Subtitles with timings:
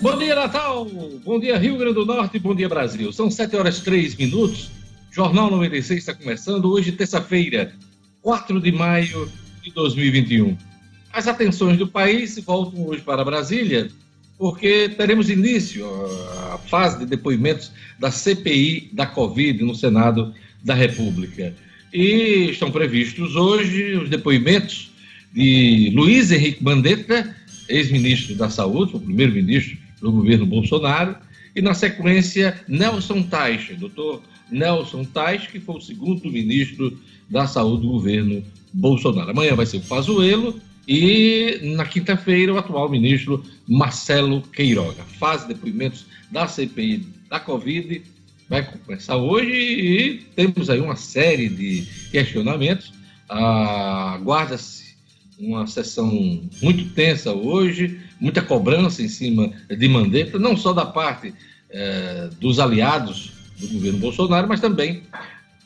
[0.00, 0.84] Bom dia, Natal!
[1.24, 3.10] Bom dia, Rio Grande do Norte, bom dia, Brasil.
[3.12, 4.70] São 7 horas 3 minutos.
[5.10, 7.72] Jornal 96 está começando hoje, terça-feira,
[8.20, 9.30] 4 de maio
[9.62, 10.56] de 2021.
[11.10, 13.88] As atenções do país voltam hoje para Brasília,
[14.38, 15.86] porque teremos início
[16.52, 21.54] a fase de depoimentos da CPI da Covid no Senado da República.
[21.92, 24.90] E estão previstos hoje os depoimentos
[25.32, 27.34] de Luiz Henrique Mandetta,
[27.66, 31.16] ex-ministro da Saúde, o primeiro-ministro do governo Bolsonaro,
[31.54, 36.96] e na sequência Nelson Teich, doutor Nelson Teich, que foi o segundo ministro
[37.28, 38.42] da Saúde do governo
[38.72, 39.30] Bolsonaro.
[39.30, 45.02] Amanhã vai ser o Pazuello e na quinta-feira o atual ministro Marcelo Queiroga.
[45.18, 48.02] Fase de depoimentos da CPI da Covid
[48.48, 52.92] vai começar hoje e temos aí uma série de questionamentos.
[53.28, 54.94] Aguarda-se
[55.38, 61.32] uma sessão muito tensa hoje, muita cobrança em cima de Mandetta, não só da parte
[61.70, 65.02] eh, dos aliados do governo Bolsonaro, mas também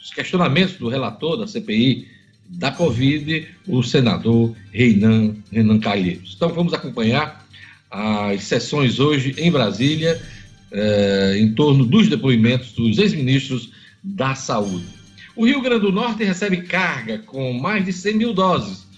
[0.01, 2.09] os questionamentos do relator da CPI
[2.49, 6.35] da Covid, o senador Reinan, Renan Calheiros.
[6.37, 7.47] Então vamos acompanhar
[7.91, 10.21] as sessões hoje em Brasília,
[10.73, 13.71] eh, em torno dos depoimentos dos ex-ministros
[14.03, 14.87] da Saúde.
[15.37, 18.90] O Rio Grande do Norte recebe carga com mais de 100 mil doses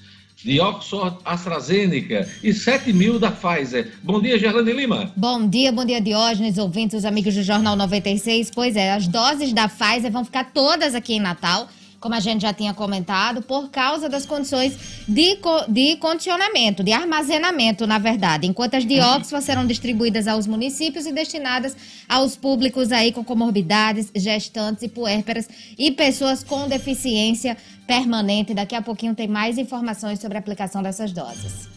[0.45, 3.93] de Oxford AstraZeneca e 7 mil da Pfizer.
[4.03, 5.13] Bom dia, Gerlane Lima.
[5.17, 8.51] Bom dia, bom dia, Diógenes, ouvintes, amigos do Jornal 96.
[8.55, 11.69] Pois é, as doses da Pfizer vão ficar todas aqui em Natal
[12.03, 14.77] como a gente já tinha comentado, por causa das condições
[15.07, 18.45] de, de condicionamento, de armazenamento, na verdade.
[18.45, 21.77] Enquanto as de Oxford serão distribuídas aos municípios e destinadas
[22.09, 25.49] aos públicos aí com comorbidades, gestantes e puérperas
[25.79, 27.57] e pessoas com deficiência
[27.93, 28.55] permanente.
[28.55, 31.69] Daqui a pouquinho tem mais informações sobre a aplicação dessas doses.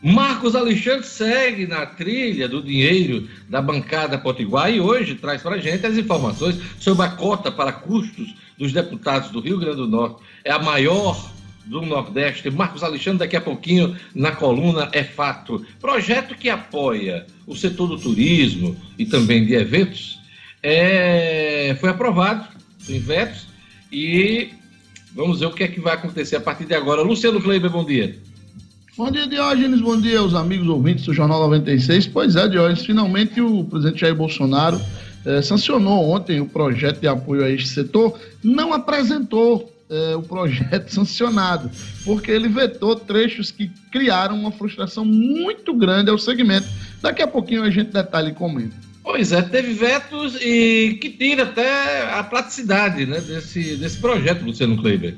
[0.00, 5.58] Marcos Alexandre segue na trilha do dinheiro da bancada Potiguar e hoje traz para a
[5.58, 10.22] gente as informações sobre a cota para custos dos deputados do Rio Grande do Norte.
[10.42, 11.30] É a maior
[11.66, 12.48] do Nordeste.
[12.48, 15.66] Marcos Alexandre, daqui a pouquinho, na coluna É Fato.
[15.78, 20.18] Projeto que apoia o setor do turismo e também de eventos
[20.62, 21.76] é...
[21.78, 22.46] foi aprovado
[22.88, 23.48] em vetos
[23.92, 24.57] e
[25.18, 27.02] vamos ver o que é que vai acontecer a partir de agora.
[27.02, 28.16] Luciano Kleiber, bom dia.
[28.96, 29.80] Bom dia, Diógenes.
[29.80, 32.06] Bom dia aos amigos ouvintes do Jornal 96.
[32.06, 34.80] Pois é, Diógenes, finalmente o presidente Jair Bolsonaro
[35.26, 40.88] eh, sancionou ontem o projeto de apoio a este setor, não apresentou eh, o projeto
[40.94, 41.68] sancionado,
[42.04, 46.68] porque ele vetou trechos que criaram uma frustração muito grande ao segmento.
[47.02, 48.87] Daqui a pouquinho a gente detalha e comenta.
[49.08, 54.76] Pois é, teve vetos e que tira até a praticidade né, desse, desse projeto, Luciano
[54.76, 55.16] Kleiber.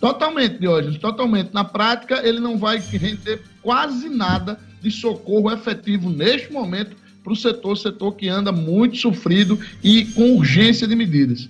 [0.00, 1.50] Totalmente, Diógenes, totalmente.
[1.52, 6.94] Na prática, ele não vai render quase nada de socorro efetivo neste momento
[7.24, 11.48] para o setor, setor que anda muito sofrido e com urgência de medidas.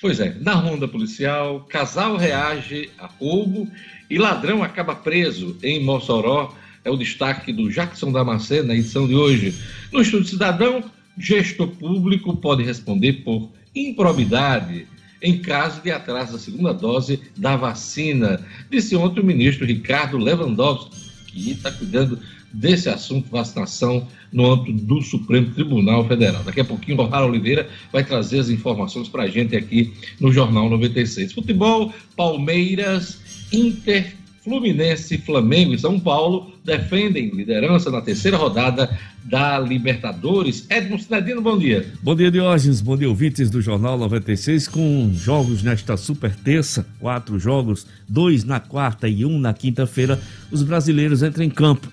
[0.00, 3.70] Pois é, na ronda policial, casal reage a roubo
[4.08, 6.54] e ladrão acaba preso em Mossoró.
[6.86, 9.52] É o destaque do Jackson Damasceno na edição de hoje.
[9.92, 10.84] No Estudo Cidadão,
[11.18, 14.86] gestor público pode responder por improbidade
[15.20, 20.94] em caso de atraso da segunda dose da vacina, disse ontem o ministro Ricardo Lewandowski,
[21.26, 22.20] que está cuidando
[22.52, 26.44] desse assunto vacinação no âmbito do Supremo Tribunal Federal.
[26.44, 30.32] Daqui a pouquinho, o Rosário Oliveira vai trazer as informações para a gente aqui no
[30.32, 31.32] Jornal 96.
[31.32, 33.18] Futebol, Palmeiras,
[33.52, 34.14] Inter
[34.46, 40.64] Fluminense, Flamengo e São Paulo defendem liderança na terceira rodada da Libertadores.
[40.70, 41.92] Edmo Sinadino, bom dia.
[42.00, 42.80] Bom dia, Diógenes.
[42.80, 48.60] Bom dia, ouvintes do Jornal 96, com jogos nesta super terça, quatro jogos, dois na
[48.60, 50.16] quarta e um na quinta-feira.
[50.48, 51.90] Os brasileiros entram em campo.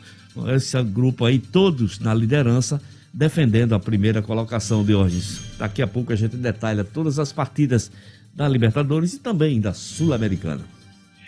[0.56, 2.80] Esse grupo aí, todos na liderança,
[3.12, 5.42] defendendo a primeira colocação, Diógenes.
[5.58, 7.92] Daqui a pouco a gente detalha todas as partidas
[8.32, 10.83] da Libertadores e também da Sul-Americana.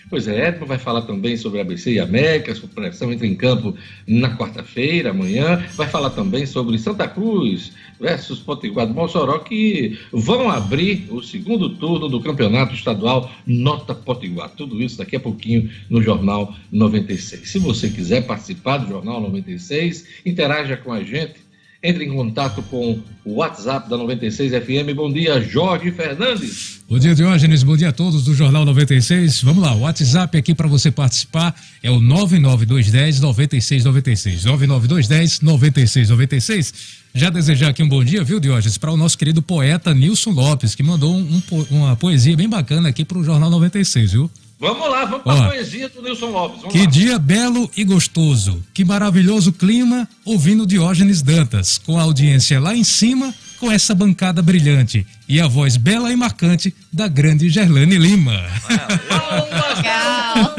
[0.10, 3.76] Pois é, Edmo vai falar também sobre ABC e América, a supressão entra em campo
[4.08, 5.66] na quarta-feira, amanhã.
[5.75, 11.69] Vai falar também sobre Santa Cruz versus Potiguar do Mossoró, que vão abrir o segundo
[11.69, 14.50] turno do campeonato estadual Nota Potiguar.
[14.50, 17.50] Tudo isso daqui a pouquinho no Jornal 96.
[17.50, 21.44] Se você quiser participar do Jornal 96, interaja com a gente
[21.86, 24.96] entre em contato com o WhatsApp da 96 FM.
[24.96, 26.82] Bom dia, Jorge Fernandes.
[26.90, 27.62] Bom dia, Diógenes.
[27.62, 29.44] Bom dia a todos do Jornal 96.
[29.44, 34.46] Vamos lá, o WhatsApp aqui para você participar é o 99210 9696.
[34.46, 36.74] 99210 9696.
[37.14, 40.76] Já desejar aqui um bom dia, viu, Diógenes, para o nosso querido poeta Nilson Lopes,
[40.76, 44.30] que mandou um, um, uma poesia bem bacana aqui para o Jornal 96, viu?
[44.57, 46.62] Vamos lá, vamos para a poesia do Nilson Lopes.
[46.62, 46.86] Vamos que lá.
[46.86, 48.63] dia belo e gostoso.
[48.74, 54.42] Que maravilhoso clima ouvindo Diógenes Dantas, com a audiência lá em cima, com essa bancada
[54.42, 58.46] brilhante e a voz bela e marcante da grande Gerlane Lima.
[58.69, 60.56] Legal.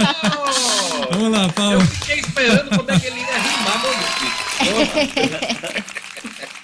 [1.11, 1.81] Vamos lá, Paulo.
[1.81, 3.93] Eu fiquei esperando quando é que ele ia rimar, meu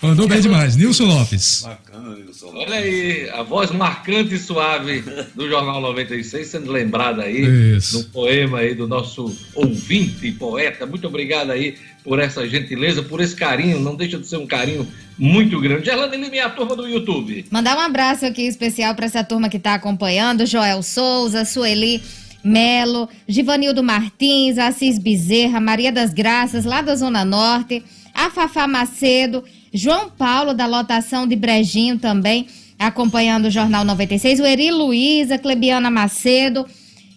[0.02, 0.74] Mandou bem demais.
[0.74, 1.62] Nilson Lopes.
[1.62, 2.52] Bacana, Nilson.
[2.54, 7.98] Olha aí, a voz marcante e suave do Jornal 96, sendo lembrada aí Isso.
[7.98, 10.84] no poema aí do nosso ouvinte e poeta.
[10.86, 13.78] Muito obrigado aí por essa gentileza, por esse carinho.
[13.78, 15.84] Não deixa de ser um carinho muito grande.
[15.84, 17.44] Gerlane Lima e a turma do YouTube.
[17.48, 22.02] Mandar um abraço aqui especial para essa turma que está acompanhando: Joel Souza, Sueli
[22.42, 29.44] Melo, Givanildo Martins, Assis Bezerra, Maria das Graças, lá da Zona Norte, a Fafá Macedo,
[29.72, 32.46] João Paulo, da lotação de Brejinho também,
[32.78, 36.66] acompanhando o Jornal 96, o Eri Luiza, Clebiana Macedo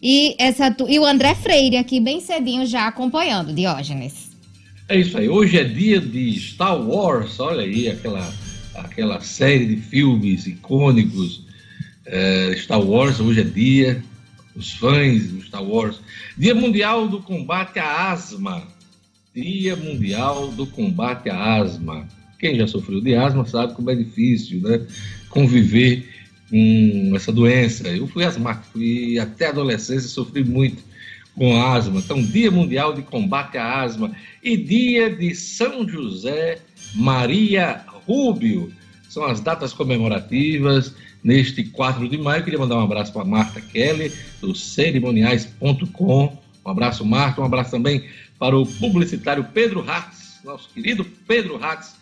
[0.01, 4.31] e, essa, e o André Freire aqui bem cedinho já acompanhando, Diógenes.
[4.87, 5.27] É isso aí.
[5.27, 7.39] Hoje é dia de Star Wars.
[7.39, 8.31] Olha aí aquela,
[8.75, 11.43] aquela série de filmes icônicos.
[12.05, 14.03] É, Star Wars, hoje é dia.
[14.55, 15.99] Os fãs do Star Wars.
[16.37, 18.61] Dia Mundial do Combate à Asma.
[19.33, 22.07] Dia Mundial do Combate à Asma.
[22.45, 24.85] Quem já sofreu de asma sabe como é difícil, né?
[25.29, 26.07] Conviver
[26.47, 27.87] com essa doença.
[27.87, 30.83] Eu fui asmático, fui até adolescência sofri muito
[31.33, 31.97] com asma.
[31.97, 34.11] Então, Dia Mundial de Combate à Asma
[34.43, 36.59] e Dia de São José
[36.93, 38.71] Maria Rúbio.
[39.09, 40.93] São as datas comemorativas
[41.23, 42.43] neste 4 de maio.
[42.43, 46.37] Queria mandar um abraço para Marta Kelly, do cerimoniais.com.
[46.63, 47.41] Um abraço, Marta.
[47.41, 48.05] Um abraço também
[48.37, 51.94] para o publicitário Pedro Hatz, nosso querido Pedro Hatz,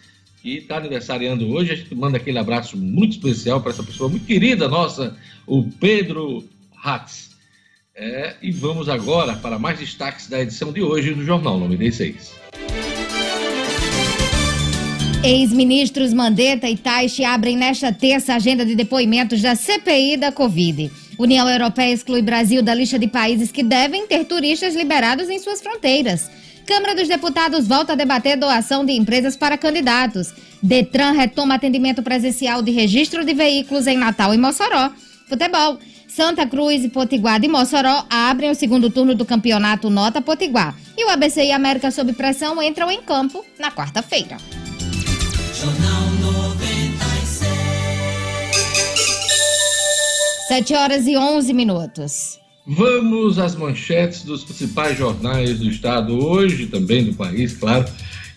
[0.44, 1.72] que está aniversariando hoje.
[1.72, 5.16] A gente manda aquele abraço muito especial para essa pessoa muito querida nossa,
[5.48, 6.44] o Pedro
[6.84, 7.32] Hatz.
[7.96, 12.34] É, e vamos agora para mais destaques da edição de hoje do Jornal 96.
[15.24, 20.92] Ex-ministros Mandetta e Taishi abrem nesta terça a agenda de depoimentos da CPI da Covid.
[21.18, 25.62] União Europeia exclui Brasil da lista de países que devem ter turistas liberados em suas
[25.62, 26.30] fronteiras.
[26.66, 30.34] Câmara dos Deputados volta a debater doação de empresas para candidatos.
[30.62, 34.92] Detran retoma atendimento presencial de registro de veículos em Natal e Mossoró.
[35.28, 35.78] Futebol.
[36.08, 40.76] Santa Cruz e Potiguar de Mossoró abrem o segundo turno do campeonato Nota Potiguar.
[40.96, 44.38] E o ABC e América sob pressão entram em campo na quarta-feira.
[45.60, 47.64] Jornal 96.
[50.48, 52.43] 7 horas e 11 minutos.
[52.66, 57.86] Vamos às manchetes dos principais jornais do estado hoje, também do país, claro.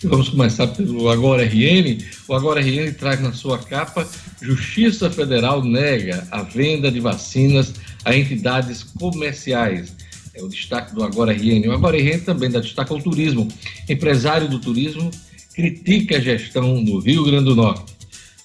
[0.02, 1.98] E vamos começar pelo Agora RN.
[2.26, 4.06] O Agora RN traz na sua capa:
[4.42, 7.74] Justiça Federal nega a venda de vacinas
[8.04, 9.94] a entidades comerciais.
[10.34, 11.68] É o destaque do Agora RN.
[11.68, 13.46] O Agora RN também dá destaque ao turismo.
[13.88, 15.08] Empresário do turismo
[15.54, 17.94] critica a gestão no Rio Grande do Norte.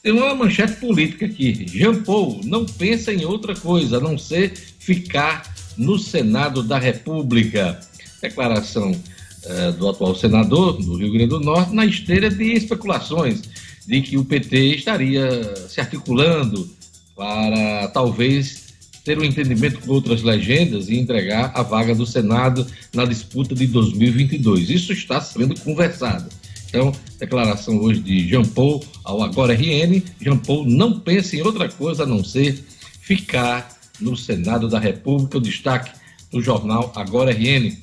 [0.04, 1.66] Tem uma manchete política aqui.
[1.68, 7.80] Jean Paul não pensa em outra coisa a não ser ficar no Senado da República.
[8.22, 8.96] Declaração
[9.44, 13.42] eh, do atual senador do Rio Grande do Norte na esteira de especulações
[13.88, 16.70] de que o PT estaria se articulando
[17.16, 18.72] para talvez
[19.04, 23.66] ter um entendimento com outras legendas e entregar a vaga do Senado na disputa de
[23.68, 24.70] 2022.
[24.70, 26.30] Isso está sendo conversado.
[26.70, 30.02] Então, declaração hoje de Jean Paul ao Agora RN.
[30.22, 32.64] Jean Paul não pensa em outra coisa a não ser
[33.02, 35.38] ficar no Senado da República.
[35.38, 35.92] O destaque
[36.32, 37.78] do jornal Agora RN.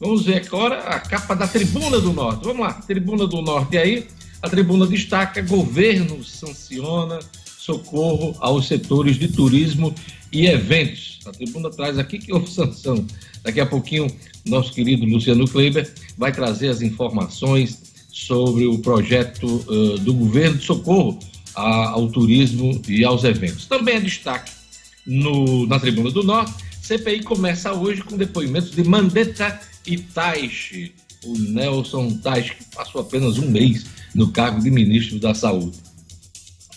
[0.00, 2.44] Vamos ver agora a capa da Tribuna do Norte.
[2.44, 3.74] Vamos lá, Tribuna do Norte.
[3.74, 4.06] E aí,
[4.42, 7.18] a tribuna destaca: governo sanciona
[7.56, 9.94] socorro aos setores de turismo
[10.30, 11.20] e eventos.
[11.24, 13.06] A tribuna traz aqui que houve sanção.
[13.42, 14.06] Daqui a pouquinho,
[14.44, 20.64] nosso querido Luciano Kleiber vai trazer as informações sobre o projeto uh, do governo de
[20.64, 21.18] socorro
[21.54, 23.66] a, ao turismo e aos eventos.
[23.66, 24.52] Também é destaque
[25.06, 26.54] no, na Tribuna do Norte.
[26.82, 30.94] CPI começa hoje com depoimentos de Mandetta e Taishi,
[31.24, 35.78] o Nelson Taishi, que passou apenas um mês no cargo de ministro da Saúde.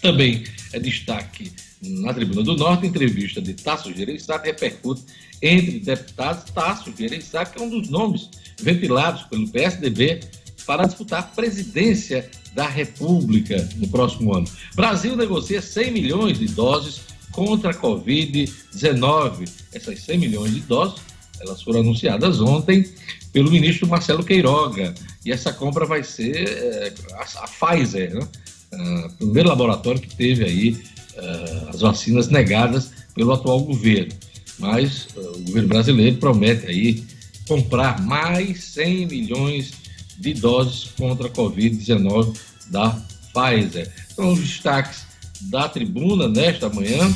[0.01, 5.03] Também é destaque na Tribuna do Norte, entrevista de Tasso Gereissati repercute
[5.41, 6.51] entre deputados.
[6.51, 8.29] Tasso Gereissati, que é um dos nomes
[8.59, 10.21] ventilados pelo PSDB
[10.65, 14.47] para disputar a presidência da República no próximo ano.
[14.75, 17.01] Brasil negocia 100 milhões de doses
[17.37, 19.47] contra a Covid-19.
[19.71, 20.99] Essas 100 milhões de doses,
[21.39, 22.83] elas foram anunciadas ontem
[23.31, 24.95] pelo ministro Marcelo Queiroga.
[25.23, 28.27] E essa compra vai ser é, a, a, Pfizer, né?
[28.73, 34.13] Uh, primeiro laboratório que teve aí uh, as vacinas negadas pelo atual governo.
[34.57, 37.05] mas uh, o governo brasileiro promete aí
[37.47, 39.73] comprar mais 100 milhões
[40.17, 42.35] de doses contra a Covid-19
[42.71, 42.99] da
[43.31, 43.89] Pfizer.
[44.15, 45.06] São os destaques
[45.41, 47.13] da tribuna nesta manhã.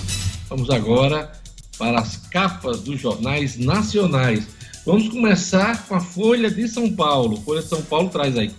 [0.50, 1.32] Vamos agora
[1.78, 4.48] para as capas dos jornais nacionais.
[4.86, 7.38] Vamos começar com a Folha de São Paulo.
[7.42, 8.52] Folha de São Paulo traz aí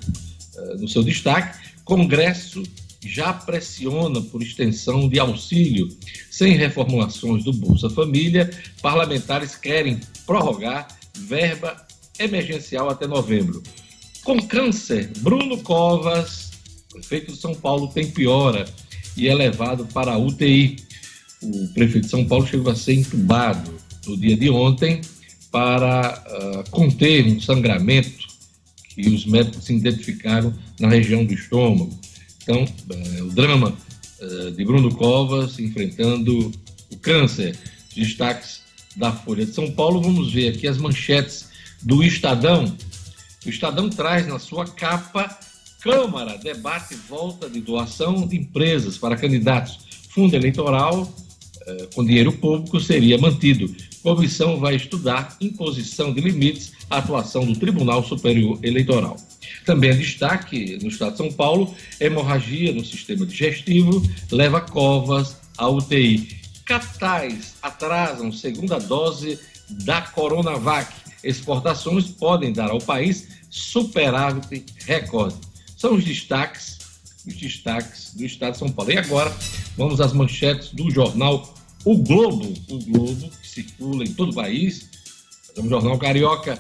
[0.57, 2.63] uh, no seu destaque: Congresso
[3.05, 5.89] já pressiona por extensão de auxílio.
[6.31, 8.51] Sem reformulações do Bolsa Família,
[8.81, 11.77] parlamentares querem prorrogar verba
[12.19, 13.63] emergencial até novembro.
[14.25, 16.53] Com câncer, Bruno Covas,
[16.93, 18.65] prefeito de São Paulo, tem piora
[19.17, 20.77] e é levado para a UTI.
[21.43, 23.75] O prefeito de São Paulo chegou a ser entubado
[24.07, 25.01] no dia de ontem
[25.51, 28.27] para uh, conter um sangramento
[28.95, 31.99] que os médicos identificaram na região do estômago.
[32.43, 33.77] Então, uh, o drama
[34.21, 36.53] uh, de Bruno Covas enfrentando
[36.91, 37.57] o câncer.
[37.95, 38.63] Destaques
[38.97, 40.01] da Folha de São Paulo.
[40.01, 41.49] Vamos ver aqui as manchetes
[41.83, 42.75] do Estadão.
[43.45, 45.39] O Estadão traz na sua capa
[45.83, 49.81] Câmara debate volta de doação de empresas para candidatos.
[50.11, 51.13] Fundo eleitoral
[51.67, 53.75] eh, com dinheiro público seria mantido.
[54.01, 59.17] Comissão vai estudar imposição de limites à atuação do Tribunal Superior Eleitoral.
[59.67, 66.29] Também destaque no estado de São Paulo: hemorragia no sistema digestivo leva covas à UTI.
[66.65, 69.37] Catais atrasam segunda dose
[69.85, 70.93] da Coronavac.
[71.25, 75.52] Exportações podem dar ao país superávit recorde.
[75.83, 76.79] São os destaques,
[77.27, 78.93] os destaques do estado de São Paulo.
[78.93, 79.37] E agora
[79.77, 81.53] vamos às manchetes do jornal
[81.85, 82.55] O Globo.
[82.69, 84.89] O Globo, que circula em todo o país.
[85.57, 86.57] É um jornal carioca.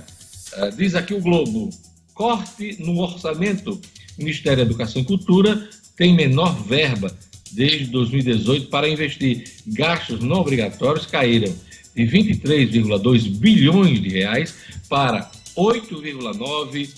[0.54, 1.70] Uh, diz aqui o Globo:
[2.14, 3.80] corte no orçamento.
[4.18, 7.16] Ministério da Educação e Cultura tem menor verba
[7.52, 9.44] desde 2018 para investir.
[9.68, 11.54] Gastos não obrigatórios caíram
[11.94, 14.56] de 23,2 bilhões de reais
[14.88, 16.90] para 8,9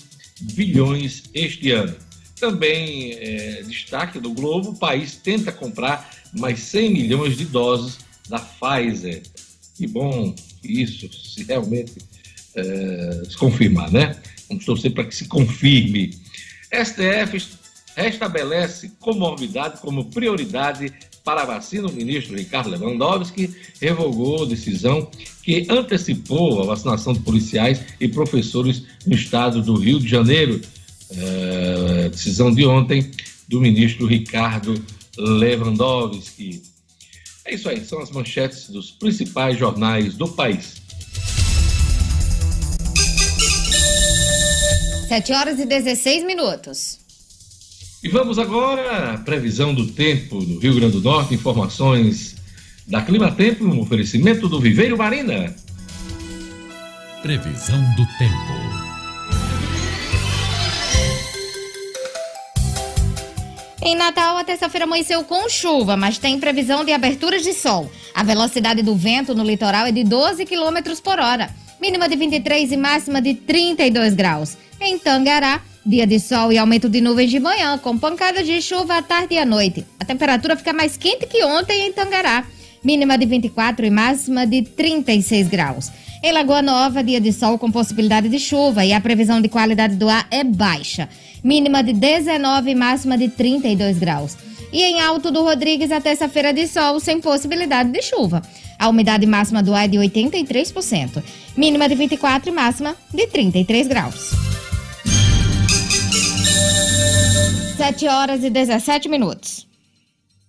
[0.55, 2.04] bilhões este ano.
[2.39, 7.99] Também é, destaque do Globo: o país tenta comprar mais 100 milhões de doses
[8.29, 9.23] da Pfizer.
[9.75, 11.93] Que bom isso, se realmente
[12.55, 14.15] é, se confirmar, né?
[14.49, 16.17] Vamos torcer para que se confirme.
[16.71, 17.55] STF
[17.95, 21.87] restabelece comorbidade como prioridade para a vacina.
[21.87, 25.09] O ministro Ricardo Lewandowski revogou decisão
[25.41, 30.61] que antecipou a vacinação de policiais e professores no estado do Rio de Janeiro.
[31.17, 33.11] É, decisão de ontem
[33.47, 34.83] do ministro Ricardo
[35.17, 36.61] Lewandowski.
[37.45, 40.83] É isso aí, são as manchetes dos principais jornais do país.
[45.07, 46.99] 7 horas e 16 minutos.
[48.03, 52.35] E vamos agora à previsão do tempo do Rio Grande do Norte, informações
[52.87, 55.55] da Clima Tempo, um oferecimento do Viveiro Marina.
[57.21, 58.64] Previsão do tempo.
[63.87, 67.87] Em Natal, a terça-feira amanheceu com chuva, mas tem previsão de aberturas de sol.
[68.15, 72.71] A velocidade do vento no litoral é de 12 km por hora, mínima de 23
[72.71, 74.57] e máxima de 32 graus.
[74.81, 78.97] Em Tangará, dia de sol e aumento de nuvens de manhã, com pancadas de chuva
[78.97, 79.85] à tarde e à noite.
[79.99, 82.43] A temperatura fica mais quente que ontem em Tangará,
[82.83, 85.91] mínima de 24 e máxima de 36 graus.
[86.23, 89.95] Em Lagoa Nova, dia de sol com possibilidade de chuva e a previsão de qualidade
[89.95, 91.07] do ar é baixa,
[91.45, 94.35] mínima de 19 e máxima de 32 graus.
[94.73, 98.41] E em Alto do Rodrigues, a terça-feira de sol sem possibilidade de chuva.
[98.79, 101.23] A umidade máxima do ar é de 83%,
[101.55, 104.31] mínima de 24 e máxima de 33 graus.
[107.77, 109.67] 7 horas e 17 minutos.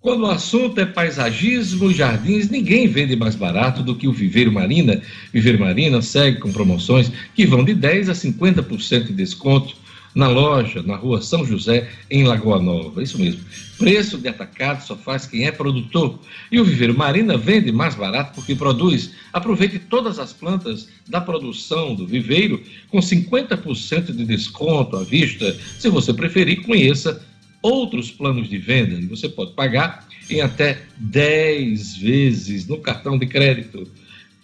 [0.00, 5.02] Quando o assunto é paisagismo jardins, ninguém vende mais barato do que o Viveiro Marina.
[5.30, 9.85] Viveiro Marina segue com promoções que vão de 10% a 50% de desconto
[10.16, 13.02] na loja, na rua São José, em Lagoa Nova.
[13.02, 13.42] Isso mesmo.
[13.76, 16.18] Preço de atacado só faz quem é produtor.
[16.50, 19.12] E o Viveiro Marina vende mais barato porque produz.
[19.30, 25.54] Aproveite todas as plantas da produção do viveiro com 50% de desconto à vista.
[25.78, 27.22] Se você preferir, conheça
[27.60, 33.26] outros planos de venda e você pode pagar em até 10 vezes no cartão de
[33.26, 33.86] crédito.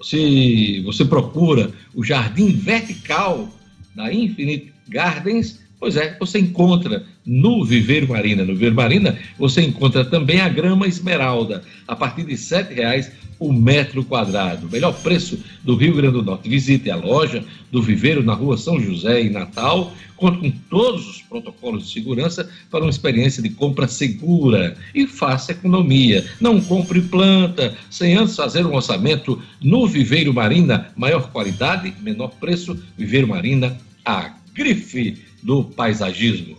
[0.02, 3.48] Se você procura o jardim vertical
[3.94, 8.44] da Infinite Gardens, Pois é, você encontra no Viveiro Marina.
[8.44, 13.10] No Viveiro Marina, você encontra também a grama esmeralda, a partir de R$ 7,00
[13.40, 14.70] o metro quadrado.
[14.70, 16.48] Melhor preço do Rio Grande do Norte.
[16.48, 19.92] Visite a loja do Viveiro na rua São José, em Natal.
[20.14, 25.50] Conta com todos os protocolos de segurança para uma experiência de compra segura e faça
[25.50, 26.24] economia.
[26.40, 30.92] Não compre planta sem antes fazer um orçamento no Viveiro Marina.
[30.94, 32.80] Maior qualidade, menor preço.
[32.96, 36.56] Viveiro Marina, a grife do paisagismo.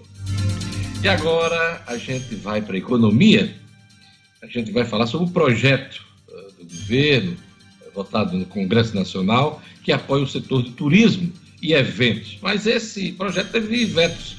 [1.01, 3.55] E agora a gente vai para a economia.
[4.41, 6.03] A gente vai falar sobre o projeto
[6.57, 7.37] do governo,
[7.93, 12.37] votado no Congresso Nacional, que apoia o setor de turismo e eventos.
[12.41, 14.37] Mas esse projeto teve vetos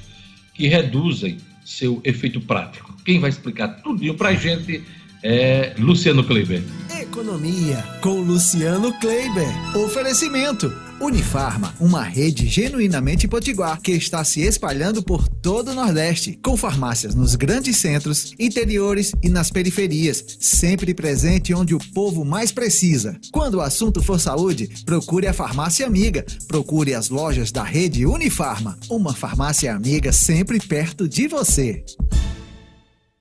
[0.55, 2.95] que reduzem seu efeito prático.
[3.05, 4.83] Quem vai explicar tudo para a gente
[5.25, 6.62] é Luciano Kleiber.
[7.00, 9.49] Economia com Luciano Kleiber.
[9.75, 10.71] Oferecimento.
[11.00, 17.14] Unifarma, uma rede genuinamente potiguar que está se espalhando por todo o Nordeste, com farmácias
[17.14, 23.19] nos grandes centros, interiores e nas periferias, sempre presente onde o povo mais precisa.
[23.33, 26.25] Quando o assunto for saúde, procure a farmácia amiga.
[26.47, 31.83] Procure as lojas da rede Unifarma, uma farmácia amiga sempre perto de você.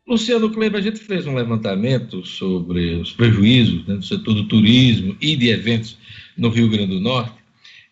[0.05, 5.15] Luciano Kleber, a gente fez um levantamento sobre os prejuízos né, do setor do turismo
[5.21, 5.97] e de eventos
[6.37, 7.35] no Rio Grande do Norte,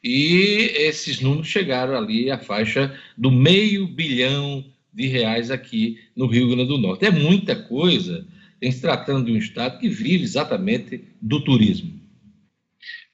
[0.03, 6.49] e esses números chegaram ali à faixa do meio bilhão de reais aqui no Rio
[6.49, 7.05] Grande do Norte.
[7.05, 8.25] É muita coisa
[8.61, 11.99] em se tratando de um estado que vive exatamente do turismo.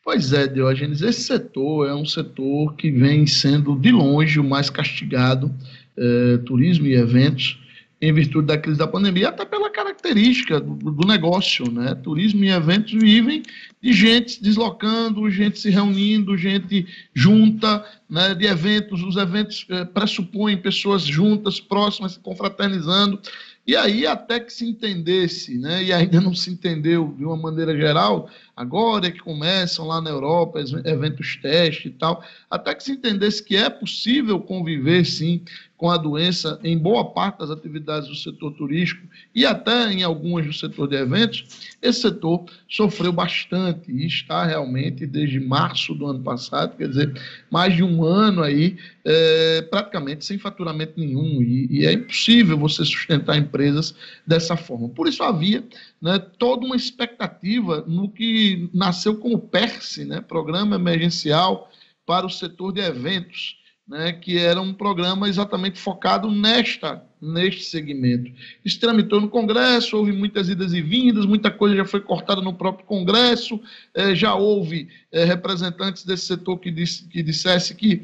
[0.03, 4.69] Pois é, Diógenes, esse setor é um setor que vem sendo de longe o mais
[4.69, 5.53] castigado,
[5.97, 7.59] eh, turismo e eventos,
[7.99, 11.95] em virtude da crise da pandemia, até pela característica do, do, negócio, né?
[11.95, 13.41] Turismo e eventos vivem
[13.81, 18.35] de gente deslocando, gente se reunindo, gente junta, né?
[18.35, 23.19] De eventos, os eventos eh, pressupõem pessoas juntas, próximas, se confraternizando.
[23.65, 25.83] E aí, até que se entendesse, né?
[25.83, 30.09] E ainda não se entendeu de uma maneira geral, agora é que começam lá na
[30.09, 35.43] Europa eventos teste e tal, até que se entendesse que é possível conviver, sim,
[35.77, 40.45] com a doença em boa parte das atividades do setor turístico e até em algumas
[40.45, 46.23] do setor de eventos, esse setor sofreu bastante e está realmente desde março do ano
[46.23, 47.13] passado, quer dizer,
[47.51, 52.83] mais de um ano aí, é, praticamente sem faturamento nenhum e, e, é impossível você
[52.83, 53.93] sustentar empresas
[54.25, 54.89] dessa forma.
[54.89, 55.63] Por isso havia
[56.01, 61.69] né, toda uma expectativa no que nasceu como PERSE, né, Programa Emergencial
[62.05, 63.57] para o Setor de Eventos,
[63.87, 68.31] né, que era um programa exatamente focado nesta neste segmento.
[68.63, 72.53] Isso tramitou no Congresso, houve muitas idas e vindas, muita coisa já foi cortada no
[72.53, 73.59] próprio Congresso,
[73.95, 78.03] eh, já houve eh, representantes desse setor que, disse, que dissesse que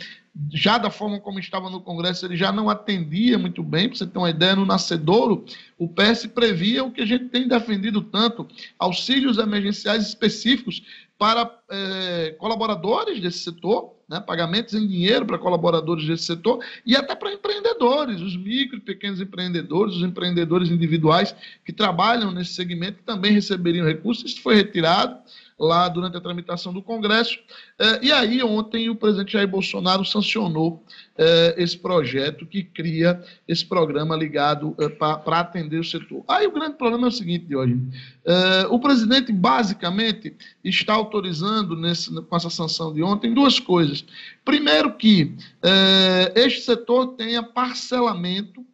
[0.51, 4.07] já da forma como estava no Congresso, ele já não atendia muito bem, para você
[4.07, 5.45] ter uma ideia, no nascedouro,
[5.77, 8.47] o PS previa o que a gente tem defendido tanto,
[8.79, 10.81] auxílios emergenciais específicos
[11.19, 17.15] para eh, colaboradores desse setor, né, pagamentos em dinheiro para colaboradores desse setor e até
[17.15, 23.03] para empreendedores, os micro e pequenos empreendedores, os empreendedores individuais que trabalham nesse segmento que
[23.03, 24.31] também receberiam recursos.
[24.31, 25.17] Isso foi retirado
[25.59, 27.39] lá durante a tramitação do Congresso.
[27.79, 30.83] É, e aí, ontem, o presidente Jair Bolsonaro sancionou
[31.17, 36.23] é, esse projeto que cria esse programa ligado é, para atender o setor.
[36.27, 37.95] Aí o grande problema é o seguinte, Diógenes.
[38.69, 44.05] o presidente, basicamente, está autorizando, nesse, com essa sanção de ontem, duas coisas.
[44.43, 45.35] Primeiro, que
[46.35, 48.65] este setor tenha parcelamento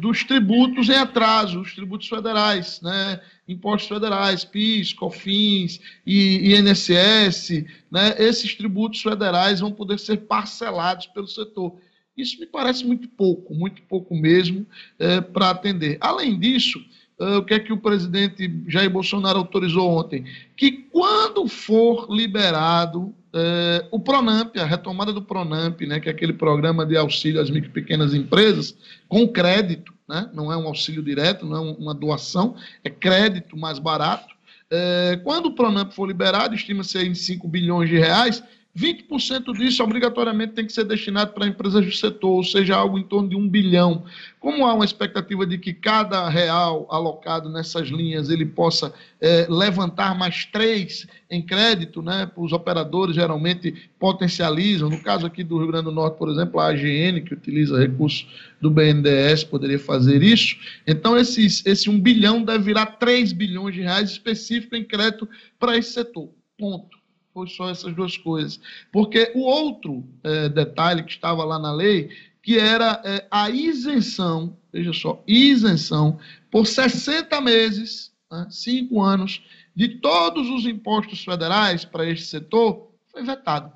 [0.00, 3.20] dos tributos em atraso, os tributos federais, né?
[3.48, 11.26] impostos federais, PIS, COFINS, e INSS, né, esses tributos federais vão poder ser parcelados pelo
[11.26, 11.74] setor.
[12.14, 14.66] Isso me parece muito pouco, muito pouco mesmo,
[14.98, 15.96] é, para atender.
[16.00, 16.78] Além disso,
[17.20, 20.24] é, o que é que o presidente Jair Bolsonaro autorizou ontem?
[20.56, 26.32] Que quando for liberado é, o Pronamp, a retomada do Pronamp, né, que é aquele
[26.32, 28.76] programa de auxílio às micro e pequenas empresas,
[29.08, 30.30] com crédito, né?
[30.32, 34.34] não é um auxílio direto, não é uma doação, é crédito mais barato.
[34.70, 38.42] É, quando o Pronamp for liberado, estima-se em 5 bilhões de reais,
[38.78, 43.02] 20% disso obrigatoriamente tem que ser destinado para empresas do setor, ou seja, algo em
[43.02, 44.04] torno de um bilhão.
[44.38, 50.16] Como há uma expectativa de que cada real alocado nessas linhas ele possa é, levantar
[50.16, 52.30] mais três em crédito, né?
[52.36, 54.88] Os operadores geralmente potencializam.
[54.88, 58.28] No caso aqui do Rio Grande do Norte, por exemplo, a AGN, que utiliza recursos
[58.60, 60.56] do BNDES, poderia fazer isso.
[60.86, 65.76] Então, esses, esse um bilhão deve virar 3 bilhões de reais específico em crédito para
[65.76, 66.28] esse setor.
[66.56, 66.97] Ponto
[67.46, 68.60] só essas duas coisas.
[68.90, 72.10] Porque o outro é, detalhe que estava lá na lei,
[72.42, 76.18] que era é, a isenção, veja só, isenção
[76.50, 79.42] por 60 meses, né, cinco anos,
[79.74, 83.72] de todos os impostos federais para este setor, foi vetado.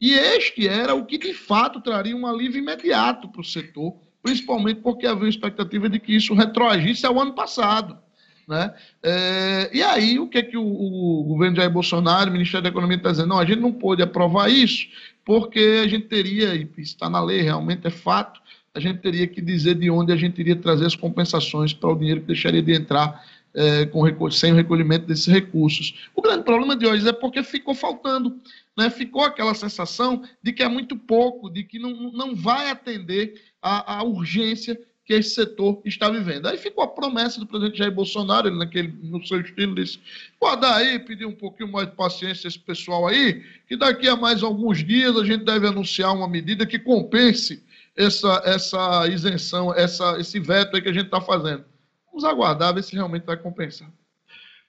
[0.00, 4.80] E este era o que de fato traria um alívio imediato para o setor, principalmente
[4.80, 7.98] porque havia expectativa de que isso retroagisse ao ano passado.
[8.46, 8.72] Né?
[9.02, 12.68] É, e aí, o que, é que o, o governo Jair Bolsonaro, o Ministério da
[12.68, 13.28] Economia está dizendo?
[13.28, 14.86] Não, a gente não pôde aprovar isso,
[15.24, 18.40] porque a gente teria, e está na lei, realmente é fato,
[18.72, 21.98] a gente teria que dizer de onde a gente iria trazer as compensações para o
[21.98, 26.08] dinheiro que deixaria de entrar é, com, sem o recolhimento desses recursos.
[26.14, 28.38] O grande problema de hoje é porque ficou faltando,
[28.76, 28.90] né?
[28.90, 34.04] ficou aquela sensação de que é muito pouco, de que não, não vai atender a
[34.04, 36.46] urgência que esse setor está vivendo.
[36.46, 40.00] Aí ficou a promessa do presidente Jair Bolsonaro, ele naquele, no seu estilo disse,
[40.38, 44.42] guardar aí, pedir um pouquinho mais de paciência esse pessoal aí, que daqui a mais
[44.42, 47.62] alguns dias a gente deve anunciar uma medida que compense
[47.96, 51.64] essa, essa isenção, essa, esse veto aí que a gente está fazendo.
[52.08, 53.88] Vamos aguardar, ver se realmente vai compensar.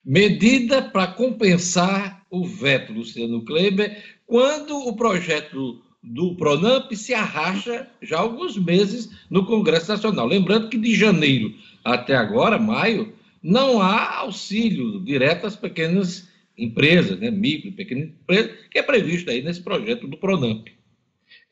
[0.06, 8.17] Medida para compensar o veto, Luciano Kleber, quando o projeto do Pronamp se arracha já
[8.17, 10.28] há alguns meses no Congresso Nacional.
[10.28, 17.30] Lembrando que de janeiro até agora, maio, não há auxílio direto às pequenas empresas, né,
[17.30, 20.67] micro pequenas empresas, que é previsto aí nesse projeto do Pronamp.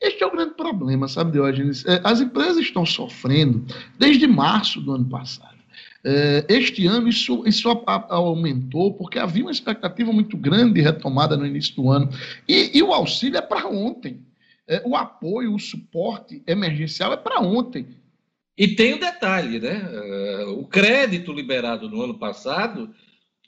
[0.00, 1.84] Este é o grande problema, sabe, Diógenes?
[1.86, 3.64] É, as empresas estão sofrendo
[3.98, 5.56] desde março do ano passado.
[6.04, 7.68] É, este ano isso, isso
[8.08, 12.10] aumentou porque havia uma expectativa muito grande de retomada no início do ano.
[12.46, 14.20] E, e o auxílio é para ontem.
[14.68, 17.86] É, o apoio, o suporte emergencial é para ontem.
[18.58, 19.88] E tem um detalhe, né?
[19.92, 22.92] É, o crédito liberado no ano passado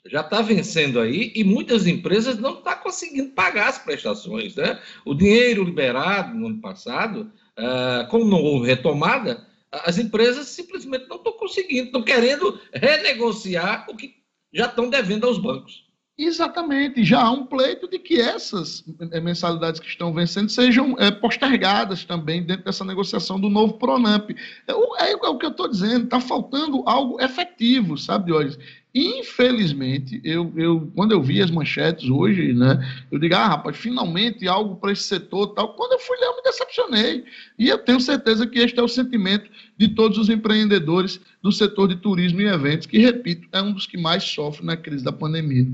[0.05, 4.81] já está vencendo aí e muitas empresas não estão tá conseguindo pagar as prestações, né?
[5.03, 11.17] O dinheiro liberado no ano passado, uh, como não houve retomada, as empresas simplesmente não
[11.17, 14.15] estão conseguindo, estão querendo renegociar o que
[14.53, 15.88] já estão devendo aos bancos.
[16.21, 21.09] Exatamente, já há um pleito de que essas eh, mensalidades que estão vencendo sejam é,
[21.09, 24.29] postergadas também dentro dessa negociação do novo Pronamp.
[24.31, 24.73] É,
[25.05, 28.59] é, é o que eu estou dizendo, está faltando algo efetivo, sabe, Diógenes?
[28.93, 34.45] Infelizmente, eu, eu, quando eu vi as manchetes hoje, né, eu digo, ah, rapaz, finalmente
[34.45, 35.73] algo para esse setor tal.
[35.75, 37.23] Quando eu fui ler, eu me decepcionei.
[37.57, 41.87] E eu tenho certeza que este é o sentimento de todos os empreendedores do setor
[41.87, 45.13] de turismo e eventos, que, repito, é um dos que mais sofre na crise da
[45.13, 45.65] pandemia.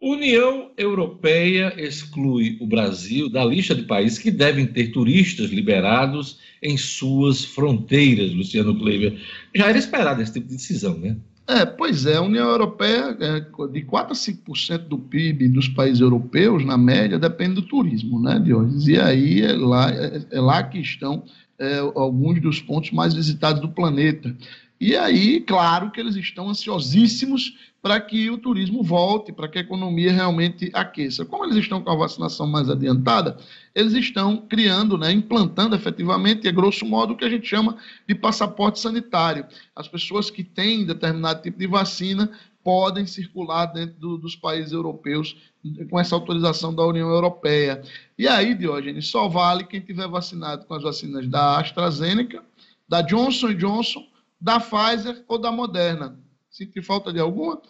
[0.00, 6.76] União Europeia exclui o Brasil da lista de países que devem ter turistas liberados em
[6.76, 9.20] suas fronteiras, Luciano Kleiber.
[9.54, 11.16] Já era esperado esse tipo de decisão, né?
[11.48, 13.40] É, pois é, a União Europeia, é,
[13.72, 18.38] de 4 a 5% do PIB dos países europeus, na média, depende do turismo, né,
[18.38, 18.86] Dionis?
[18.86, 21.24] E aí é lá, é, é lá que estão
[21.58, 24.36] é, alguns dos pontos mais visitados do planeta.
[24.80, 29.60] E aí, claro que eles estão ansiosíssimos para que o turismo volte, para que a
[29.60, 31.24] economia realmente aqueça.
[31.24, 33.36] Como eles estão com a vacinação mais adiantada,
[33.74, 38.14] eles estão criando, né, implantando efetivamente, é grosso modo, o que a gente chama de
[38.14, 39.46] passaporte sanitário.
[39.74, 42.30] As pessoas que têm determinado tipo de vacina
[42.62, 45.36] podem circular dentro do, dos países europeus
[45.88, 47.82] com essa autorização da União Europeia.
[48.16, 52.42] E aí, Diógenes, só vale quem tiver vacinado com as vacinas da AstraZeneca,
[52.88, 54.04] da Johnson Johnson
[54.40, 56.18] da Pfizer ou da Moderna.
[56.50, 57.60] Sente falta de alguma?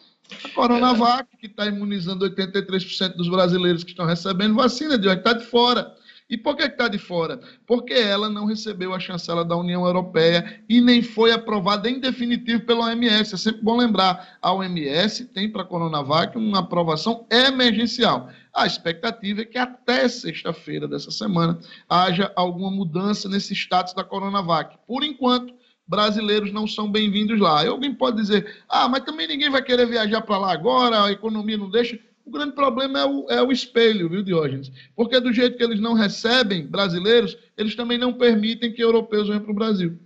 [0.44, 5.44] A Coronavac, que está imunizando 83% dos brasileiros que estão recebendo vacina, de está de
[5.44, 5.94] fora.
[6.30, 7.40] E por que está de fora?
[7.66, 12.66] Porque ela não recebeu a chancela da União Europeia e nem foi aprovada em definitivo
[12.66, 13.34] pela OMS.
[13.34, 18.28] É sempre bom lembrar, a OMS tem para a Coronavac uma aprovação emergencial.
[18.54, 24.76] A expectativa é que até sexta-feira dessa semana haja alguma mudança nesse status da Coronavac.
[24.86, 25.54] Por enquanto,
[25.88, 27.64] brasileiros não são bem-vindos lá.
[27.64, 31.10] E alguém pode dizer, ah, mas também ninguém vai querer viajar para lá agora, a
[31.10, 31.98] economia não deixa.
[32.26, 34.70] O grande problema é o, é o espelho, viu, Diógenes?
[34.94, 39.40] Porque do jeito que eles não recebem brasileiros, eles também não permitem que europeus venham
[39.40, 39.98] para o Brasil.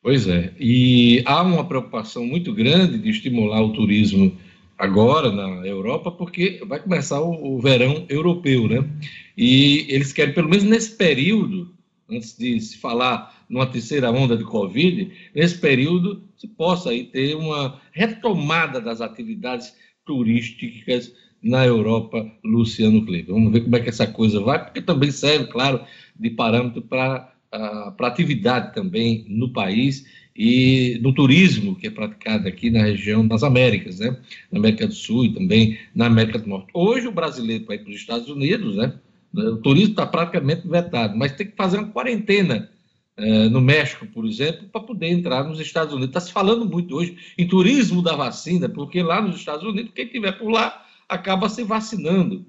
[0.00, 4.38] Pois é, e há uma preocupação muito grande de estimular o turismo
[4.78, 8.88] agora na Europa, porque vai começar o, o verão europeu, né?
[9.36, 11.74] E eles querem, pelo menos nesse período,
[12.08, 17.34] antes de se falar numa terceira onda de Covid, nesse período se possa aí ter
[17.34, 23.34] uma retomada das atividades turísticas na Europa, Luciano Kleber.
[23.34, 25.80] Vamos ver como é que essa coisa vai, porque também serve, claro,
[26.18, 30.04] de parâmetro para a atividade também no país
[30.34, 34.18] e no turismo que é praticado aqui na região das Américas, né?
[34.50, 36.68] Na América do Sul e também na América do Norte.
[36.74, 38.92] Hoje o brasileiro para ir para os Estados Unidos, né?
[39.32, 42.70] O turismo está praticamente vetado, mas tem que fazer uma quarentena
[43.18, 46.10] eh, no México, por exemplo, para poder entrar nos Estados Unidos.
[46.10, 50.04] Está se falando muito hoje em turismo da vacina, porque lá nos Estados Unidos, quem
[50.04, 52.44] estiver por lá acaba se vacinando.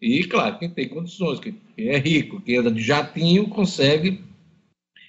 [0.00, 4.20] E, claro, quem tem condições, quem é rico, quem anda de jatinho, consegue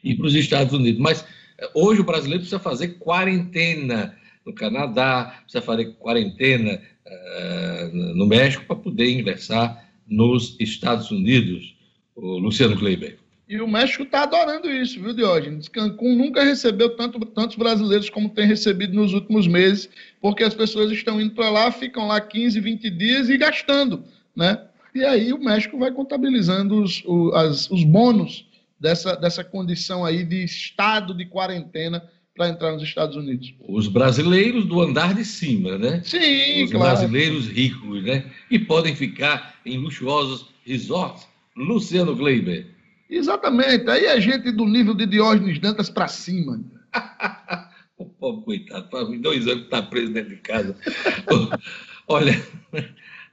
[0.04, 1.02] ir para os Estados Unidos.
[1.02, 1.26] Mas
[1.58, 8.66] eh, hoje o brasileiro precisa fazer quarentena no Canadá, precisa fazer quarentena eh, no México
[8.66, 11.76] para poder ingressar nos Estados Unidos,
[12.16, 13.21] o Luciano Kleiber.
[13.52, 15.68] E o México está adorando isso, viu, Diógenes?
[15.68, 19.90] Cancún nunca recebeu tanto, tantos brasileiros como tem recebido nos últimos meses,
[20.22, 24.58] porque as pessoas estão indo para lá, ficam lá 15, 20 dias e gastando, né?
[24.96, 28.46] E aí o México vai contabilizando os, as- os bônus
[28.80, 32.02] dessa, dessa condição aí de estado de quarentena
[32.34, 33.54] para entrar nos Estados Unidos.
[33.68, 36.02] Os brasileiros do andar de cima, né?
[36.06, 36.86] Sim, Os claro.
[36.96, 38.24] brasileiros ricos, né?
[38.50, 41.28] E podem ficar em luxuosos resorts.
[41.56, 42.80] Luciano Kleiber.
[43.12, 43.90] Exatamente.
[43.90, 46.60] Aí a gente do nível de Diógenes Dantas para cima.
[47.98, 50.76] O pobre coitado, faz dois anos que está preso dentro de casa.
[52.08, 52.34] Olha,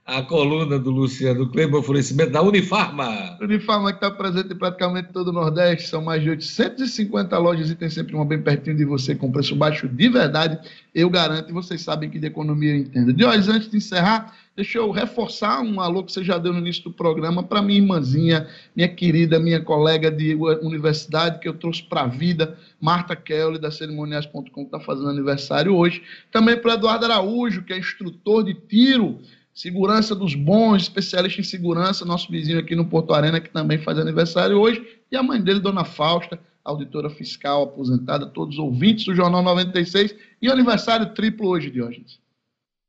[0.08, 3.36] a coluna do Luciano Kleiber, oferecimento da Unifarma.
[3.42, 7.74] Unifarma que está presente em praticamente todo o Nordeste, são mais de 850 lojas e
[7.74, 10.58] tem sempre uma bem pertinho de você com preço baixo de verdade,
[10.94, 13.12] eu garanto, e vocês sabem que de economia eu entendo.
[13.12, 16.58] De hoje, antes de encerrar, deixa eu reforçar um alô que você já deu no
[16.60, 21.82] início do programa para minha irmãzinha, minha querida, minha colega de universidade que eu trouxe
[21.82, 26.02] para a vida, Marta Kelly, da cerimoniais.com, que está fazendo aniversário hoje.
[26.32, 29.20] Também para Eduardo Araújo, que é instrutor de tiro,
[29.62, 33.98] segurança dos bons, especialista em segurança, nosso vizinho aqui no Porto Arena, que também faz
[33.98, 39.16] aniversário hoje, e a mãe dele, Dona Fausta, auditora fiscal aposentada, todos os ouvintes do
[39.16, 42.20] Jornal 96, e aniversário triplo hoje, Diógenes.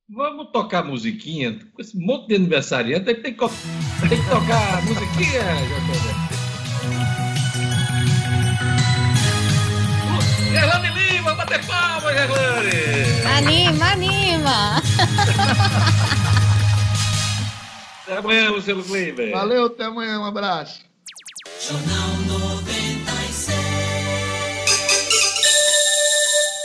[0.08, 1.58] Vamos tocar musiquinha?
[1.74, 3.50] Com esse monte de aniversariante, tem que, co-
[4.08, 5.42] tem que tocar musiquinha.
[10.52, 12.70] Gerlane Lima, bater palmas, Gerlane!
[13.38, 14.82] Anima, anima.
[18.10, 19.32] Até amanhã, Luciano Kleiber.
[19.32, 20.82] Valeu, até amanhã, um abraço.
[21.62, 23.56] Jornal 96.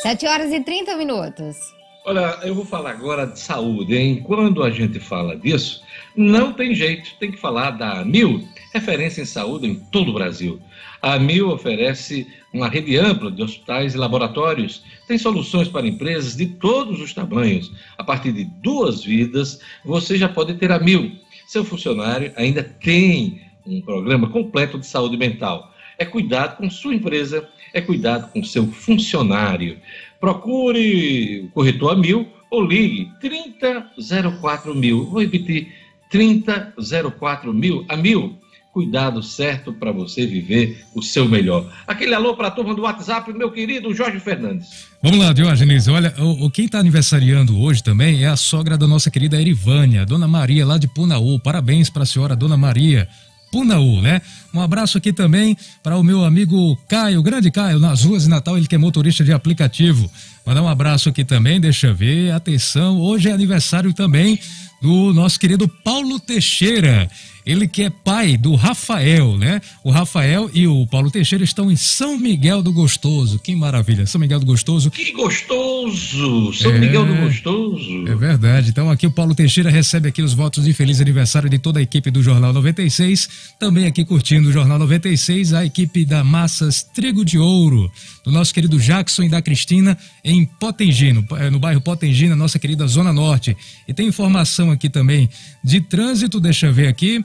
[0.00, 1.58] 7 horas e 30 minutos.
[2.06, 4.22] Olha, eu vou falar agora de saúde, hein?
[4.26, 5.82] Quando a gente fala disso,
[6.16, 10.58] não tem jeito, tem que falar da AMIL, referência em saúde em todo o Brasil.
[11.02, 16.46] A AMIL oferece uma rede ampla de hospitais e laboratórios, tem soluções para empresas de
[16.46, 17.70] todos os tamanhos.
[17.98, 21.22] A partir de duas vidas, você já pode ter a AMIL.
[21.54, 25.72] Seu funcionário ainda tem um programa completo de saúde mental.
[25.96, 29.78] É cuidado com sua empresa, é cuidado com seu funcionário.
[30.18, 35.04] Procure o corretor a mil ou ligue 3004 mil.
[35.04, 35.72] Vou repetir,
[36.10, 37.84] 3004 mil.
[37.88, 38.36] A mil,
[38.74, 41.72] cuidado certo para você viver o seu melhor.
[41.86, 44.66] Aquele alô para a turma do WhatsApp, meu querido Jorge Fernandes.
[45.00, 45.86] Vamos lá, Diógenes.
[45.86, 50.04] Olha, o, o- quem está aniversariando hoje também é a sogra da nossa querida Erivânia,
[50.04, 51.38] Dona Maria, lá de Punaú.
[51.38, 53.08] Parabéns para a senhora, Dona Maria.
[53.52, 54.20] Punaú, né?
[54.52, 58.56] Um abraço aqui também para o meu amigo Caio, grande Caio, nas ruas de Natal,
[58.58, 60.10] ele que é motorista de aplicativo.
[60.44, 64.40] Mandar um abraço aqui também, deixa eu ver, atenção, hoje é aniversário também
[64.82, 67.08] do nosso querido Paulo Teixeira.
[67.46, 69.60] Ele que é pai do Rafael, né?
[69.82, 73.38] O Rafael e o Paulo Teixeira estão em São Miguel do Gostoso.
[73.38, 74.90] Que maravilha, São Miguel do Gostoso.
[74.90, 76.52] Que gostoso!
[76.54, 76.78] São É.
[76.78, 78.08] Miguel do Gostoso.
[78.08, 78.70] É verdade.
[78.70, 81.82] Então aqui o Paulo Teixeira recebe aqui os votos de feliz aniversário de toda a
[81.82, 83.28] equipe do Jornal 96.
[83.58, 87.90] Também aqui curtindo o Jornal 96, a equipe da Massas Trigo de Ouro,
[88.24, 92.86] do nosso querido Jackson e da Cristina em Potengino, eh, no bairro Potengina, nossa querida
[92.86, 93.56] Zona Norte.
[93.86, 95.28] E tem informação aqui também
[95.62, 97.22] de trânsito, deixa eu ver aqui.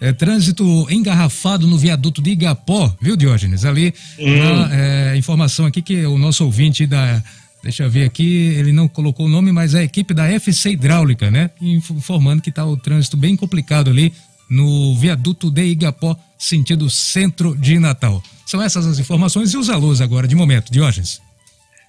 [0.00, 3.64] É, trânsito engarrafado no viaduto de Igapó, viu, Diógenes?
[3.64, 7.22] Ali, uma, é, informação aqui que o nosso ouvinte da.
[7.64, 10.70] Deixa eu ver aqui, ele não colocou o nome, mas é a equipe da FC
[10.70, 11.50] Hidráulica, né?
[11.60, 14.12] Inf- Informando que está o trânsito bem complicado ali
[14.48, 18.22] no viaduto de Igapó, sentido centro de Natal.
[18.46, 21.20] São essas as informações e os alôs agora, de momento, Diógenes.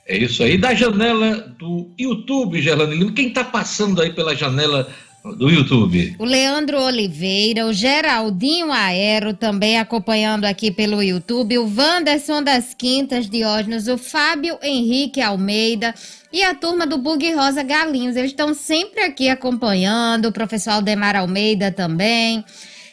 [0.07, 0.57] É isso aí.
[0.57, 3.11] Da janela do YouTube, Gerlane Lima.
[3.11, 4.89] Quem está passando aí pela janela
[5.23, 6.15] do YouTube?
[6.17, 13.29] O Leandro Oliveira, o Geraldinho Aero também acompanhando aqui pelo YouTube, o Wanderson das Quintas
[13.29, 15.93] Diógenes, o Fábio Henrique Almeida
[16.31, 18.15] e a turma do Bug Rosa Galinhos.
[18.15, 22.43] Eles estão sempre aqui acompanhando, o professor Aldemar Almeida também.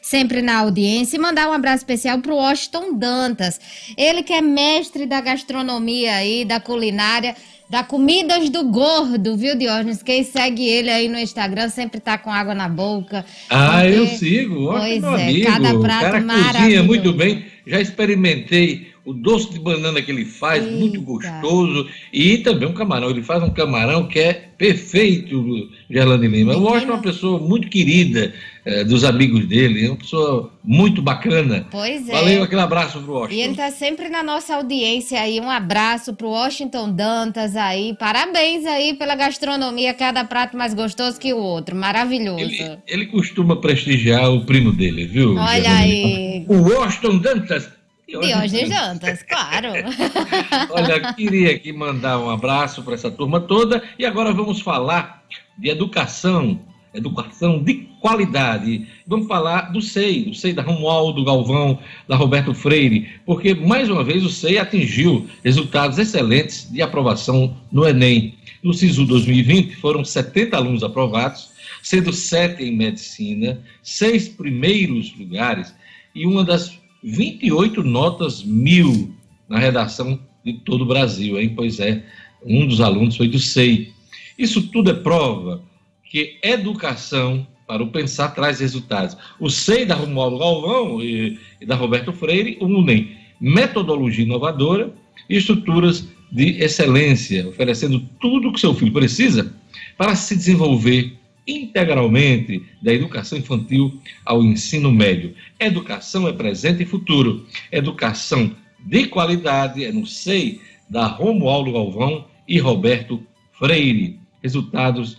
[0.02, 3.60] Sempre na audiência e mandar um abraço especial pro Washington Dantas.
[3.96, 7.34] Ele que é mestre da gastronomia aí, da culinária,
[7.68, 10.02] da Comidas do Gordo, viu, Diógenes?
[10.02, 13.24] Quem segue ele aí no Instagram sempre tá com água na boca.
[13.50, 14.66] Ah, Porque- eu sigo.
[14.66, 15.46] Olha, Pois meu é, amigo.
[15.46, 17.44] cada o prato cara cozinha muito bem.
[17.66, 20.76] Já experimentei o doce de banana que ele faz, Eita.
[20.76, 23.08] muito gostoso, e também um camarão.
[23.08, 26.56] Ele faz um camarão que é perfeito, Gerlane Lima.
[26.56, 31.00] O Washington é uma pessoa muito querida eh, dos amigos dele, é uma pessoa muito
[31.00, 31.66] bacana.
[31.70, 32.12] Pois é.
[32.12, 33.42] Valeu, aquele abraço pro E Washington.
[33.44, 35.38] ele tá sempre na nossa audiência aí.
[35.38, 37.94] Um abraço pro Washington Dantas aí.
[37.98, 41.76] Parabéns aí pela gastronomia, cada prato mais gostoso que o outro.
[41.76, 42.40] Maravilhoso.
[42.40, 45.36] Ele, ele costuma prestigiar o primo dele, viu?
[45.36, 46.44] Olha Gerlane aí.
[46.48, 47.75] O Washington Dantas.
[48.08, 49.68] Diógenes Dantas, claro.
[50.70, 55.24] Olha, queria aqui mandar um abraço para essa turma toda e agora vamos falar
[55.58, 56.60] de educação,
[56.94, 58.86] educação de qualidade.
[59.08, 64.04] Vamos falar do SEI, do SEI da Romualdo Galvão, da Roberto Freire, porque mais uma
[64.04, 68.34] vez o SEI atingiu resultados excelentes de aprovação no Enem.
[68.62, 71.50] No SISU 2020 foram 70 alunos aprovados,
[71.82, 75.74] sendo sete em medicina, seis primeiros lugares
[76.14, 79.14] e uma das 28 notas mil
[79.48, 81.52] na redação de todo o Brasil, hein?
[81.54, 82.02] Pois é,
[82.44, 83.92] um dos alunos foi do SEI.
[84.36, 85.62] Isso tudo é prova
[86.10, 89.16] que educação para o pensar traz resultados.
[89.38, 94.92] O SEI da Romualdo Galvão e, e da Roberto Freire unem metodologia inovadora
[95.28, 99.54] e estruturas de excelência, oferecendo tudo o que seu filho precisa
[99.96, 101.16] para se desenvolver
[101.46, 105.35] integralmente da educação infantil ao ensino médio.
[105.61, 107.46] Educação é presente e futuro.
[107.70, 108.54] Educação
[108.85, 114.18] de qualidade é no SEI da Romualdo Galvão e Roberto Freire.
[114.42, 115.18] Resultados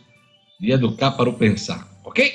[0.59, 2.33] de educar para o pensar, ok?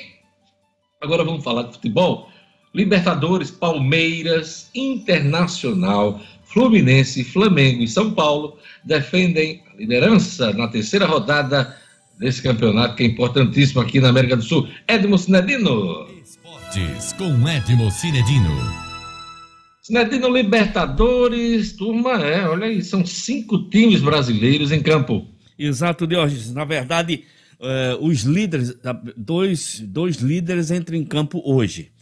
[1.01, 2.29] Agora vamos falar de futebol.
[2.73, 11.77] Libertadores, Palmeiras, Internacional, Fluminense, Flamengo e São Paulo defendem a liderança na terceira rodada
[12.19, 14.67] desse campeonato que é importantíssimo aqui na América do Sul.
[14.87, 16.07] Edmo Sinedino.
[16.23, 18.83] Esportes com Edmo Cinedino.
[19.81, 25.27] Sinedino Libertadores, turma, é, olha aí, são cinco times brasileiros em campo.
[25.59, 26.53] Exato, Diógenes.
[26.53, 27.25] Na verdade,
[27.59, 28.75] eh, os líderes,
[29.15, 31.92] dois, dois líderes entram em campo hoje.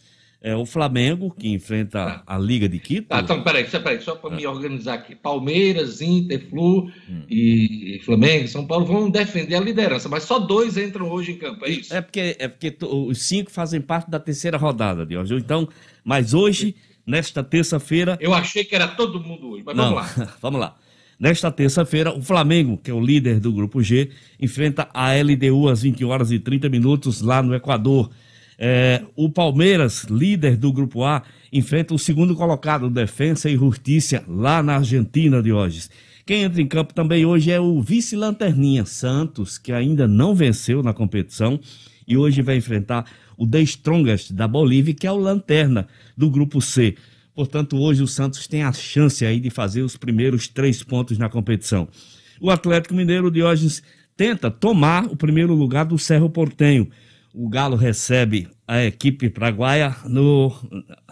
[0.43, 3.09] É o Flamengo, que enfrenta a Liga de Quito.
[3.09, 5.15] Tá, então, peraí, só, peraí, só para me organizar aqui.
[5.15, 6.91] Palmeiras, Inter, Flu
[7.29, 11.63] e Flamengo, São Paulo vão defender a liderança, mas só dois entram hoje em campo,
[11.63, 11.93] é isso?
[11.93, 15.43] É porque, é porque os cinco fazem parte da terceira rodada, Diógenes.
[15.43, 15.69] Então,
[16.03, 16.75] mas hoje,
[17.05, 20.33] nesta terça-feira, Eu achei que era todo mundo hoje, mas Não, vamos lá.
[20.41, 20.75] vamos lá.
[21.19, 25.83] Nesta terça-feira, o Flamengo, que é o líder do grupo G, enfrenta a LDU às
[25.83, 28.09] 20 horas e 30 minutos lá no Equador.
[28.63, 34.61] É, o Palmeiras, líder do grupo A, enfrenta o segundo colocado, Defensa e Justiça, lá
[34.61, 35.89] na Argentina de hoje.
[36.27, 40.93] Quem entra em campo também hoje é o vice-lanterninha Santos, que ainda não venceu na
[40.93, 41.59] competição
[42.07, 46.61] e hoje vai enfrentar o The Strongest da Bolívia, que é o lanterna do grupo
[46.61, 46.93] C.
[47.33, 51.29] Portanto, hoje o Santos tem a chance aí de fazer os primeiros três pontos na
[51.29, 51.87] competição.
[52.39, 53.81] O Atlético Mineiro Diógenes
[54.15, 56.87] tenta tomar o primeiro lugar do Cerro Portenho.
[57.33, 60.53] O Galo recebe a equipe paraguaia no,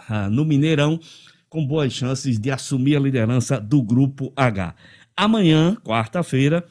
[0.08, 1.00] ah, no Mineirão,
[1.48, 4.74] com boas chances de assumir a liderança do grupo H.
[5.16, 6.64] Amanhã, quarta-feira,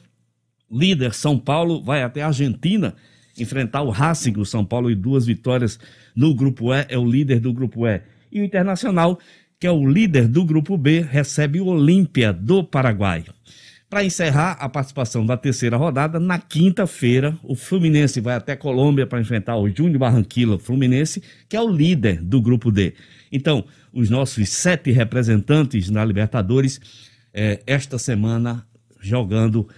[0.70, 2.94] líder São Paulo vai até a Argentina
[3.38, 5.78] enfrentar o Racing, o São Paulo, e duas vitórias
[6.14, 8.02] no grupo E, é o líder do grupo E.
[8.30, 9.18] E o Internacional,
[9.58, 13.24] que é o líder do grupo B, recebe o Olímpia do Paraguai.
[13.90, 19.20] Para encerrar a participação da terceira rodada, na quinta-feira, o Fluminense vai até Colômbia para
[19.20, 22.94] enfrentar o Júnior Barranquilla Fluminense, que é o líder do grupo D.
[23.32, 26.80] Então, os nossos sete representantes na Libertadores,
[27.34, 28.64] eh, esta semana,
[29.00, 29.68] jogando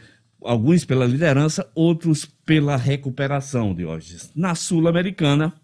[0.45, 4.19] alguns pela liderança, outros pela recuperação de hoje.
[4.37, 5.55] Na Sul-Americana,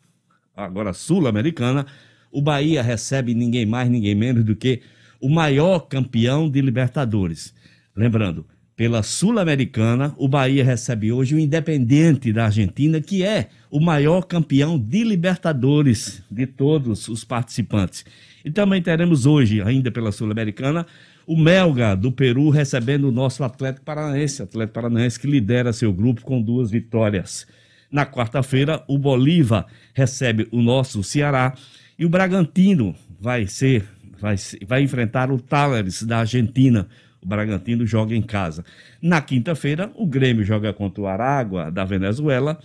[0.56, 1.84] agora Sul-Americana,
[2.32, 4.80] o Bahia recebe ninguém mais, ninguém menos do que
[5.20, 7.57] o maior campeão de Libertadores.
[7.98, 14.22] Lembrando, pela Sul-Americana, o Bahia recebe hoje o Independente da Argentina, que é o maior
[14.22, 18.04] campeão de Libertadores de todos os participantes.
[18.44, 20.86] E também teremos hoje, ainda pela Sul-Americana,
[21.26, 26.22] o Melga do Peru recebendo o nosso Atlético Paranaense, Atlético Paranaense que lidera seu grupo
[26.22, 27.48] com duas vitórias.
[27.90, 31.52] Na quarta-feira, o Bolívar recebe o nosso Ceará
[31.98, 33.84] e o Bragantino vai ser
[34.20, 36.88] vai, vai enfrentar o Talleres da Argentina.
[37.28, 38.64] Bragantino joga em casa.
[39.00, 42.58] Na quinta-feira, o Grêmio joga contra o Aragua da Venezuela.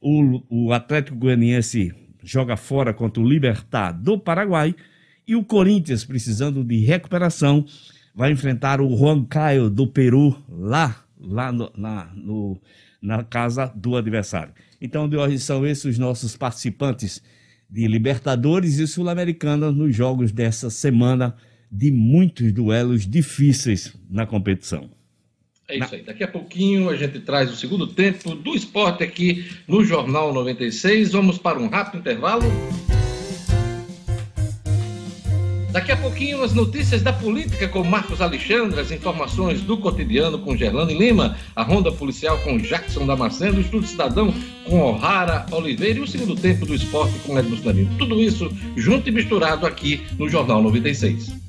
[0.00, 1.92] O, o Atlético Goianiense
[2.24, 4.74] joga fora contra o Libertar do Paraguai.
[5.28, 7.64] E o Corinthians, precisando de recuperação,
[8.14, 12.58] vai enfrentar o Juan Caio do Peru lá, lá no- na, no-
[13.02, 14.52] na casa do adversário.
[14.80, 17.22] Então, de hoje são esses os nossos participantes
[17.68, 21.34] de Libertadores e Sul-Americana nos jogos dessa semana
[21.70, 24.90] de muitos duelos difíceis na competição.
[25.68, 26.02] É isso aí.
[26.02, 31.12] Daqui a pouquinho a gente traz o segundo tempo do esporte aqui no Jornal 96.
[31.12, 32.44] Vamos para um rápido intervalo.
[35.76, 40.56] Daqui a pouquinho, as notícias da política com Marcos Alexandre, as informações do cotidiano com
[40.56, 44.32] Gerlane Lima, a ronda policial com Jackson Damasceno, o Estudo Cidadão
[44.64, 47.90] com O'Hara Oliveira e o segundo tempo do esporte com Edmo Danilo.
[47.98, 51.45] Tudo isso junto e misturado aqui no Jornal 96.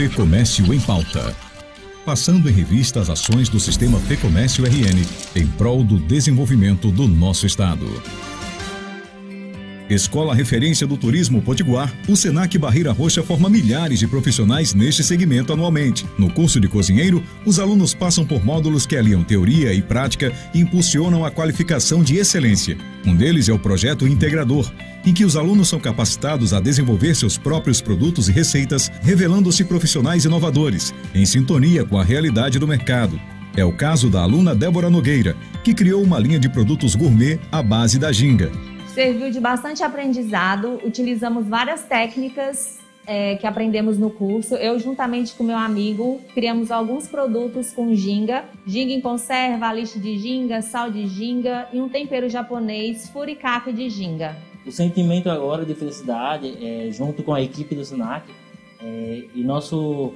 [0.00, 1.36] Fecomércio em Pauta.
[2.06, 5.04] Passando em revista as ações do Sistema Fecomércio RN
[5.36, 7.84] em prol do desenvolvimento do nosso Estado.
[9.90, 15.52] Escola Referência do Turismo Potiguar, o Senac Barreira Roxa forma milhares de profissionais neste segmento
[15.52, 16.06] anualmente.
[16.16, 20.60] No curso de cozinheiro, os alunos passam por módulos que aliam teoria e prática e
[20.60, 22.78] impulsionam a qualificação de excelência.
[23.04, 24.70] Um deles é o projeto Integrador,
[25.04, 30.24] em que os alunos são capacitados a desenvolver seus próprios produtos e receitas, revelando-se profissionais
[30.24, 33.20] inovadores, em sintonia com a realidade do mercado.
[33.56, 35.34] É o caso da aluna Débora Nogueira,
[35.64, 38.69] que criou uma linha de produtos gourmet à base da ginga.
[38.94, 44.56] Serviu de bastante aprendizado, utilizamos várias técnicas é, que aprendemos no curso.
[44.56, 50.18] Eu, juntamente com meu amigo, criamos alguns produtos com ginga, ginga em conserva, lixe de
[50.18, 54.36] ginga, sal de ginga e um tempero japonês, furikake de ginga.
[54.66, 58.28] O sentimento agora de felicidade, é, junto com a equipe do SENAC,
[58.82, 60.12] é, e nosso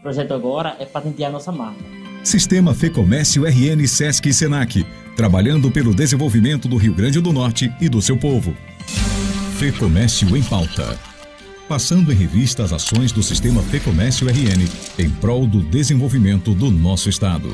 [0.00, 1.84] projeto agora é patentear nossa marca.
[2.26, 7.88] Sistema Fecomércio RN Sesc e Senac, trabalhando pelo desenvolvimento do Rio Grande do Norte e
[7.88, 8.52] do seu povo.
[9.56, 10.98] Fecomércio em pauta.
[11.68, 14.68] Passando em revista as ações do Sistema Fecomércio RN
[14.98, 17.48] em prol do desenvolvimento do nosso Estado.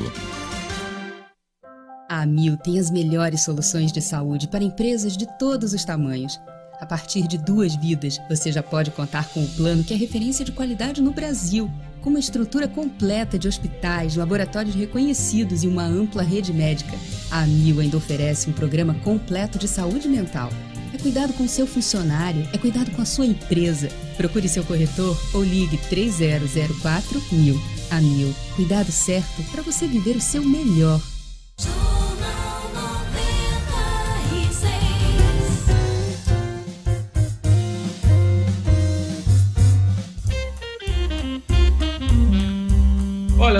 [2.09, 6.39] A Amil tem as melhores soluções de saúde para empresas de todos os tamanhos.
[6.81, 10.43] A partir de duas vidas, você já pode contar com o plano que é referência
[10.43, 11.71] de qualidade no Brasil,
[12.03, 16.91] com uma estrutura completa de hospitais, laboratórios reconhecidos e uma ampla rede médica.
[17.31, 20.49] A Amil ainda oferece um programa completo de saúde mental.
[20.93, 23.89] É cuidado com seu funcionário, é cuidado com a sua empresa.
[24.17, 27.59] Procure seu corretor ou ligue 3004 mil.
[27.89, 30.99] A cuidado certo para você viver o seu melhor.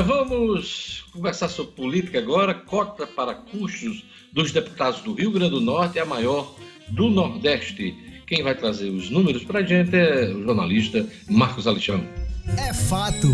[0.04, 2.54] Vamos conversar sobre política agora.
[2.54, 6.54] Cota para custos dos deputados do Rio Grande do Norte é a maior
[6.90, 7.96] do Nordeste.
[8.28, 12.08] Quem vai trazer os números para a gente é o jornalista Marcos Alexandre.
[12.58, 13.28] É fato.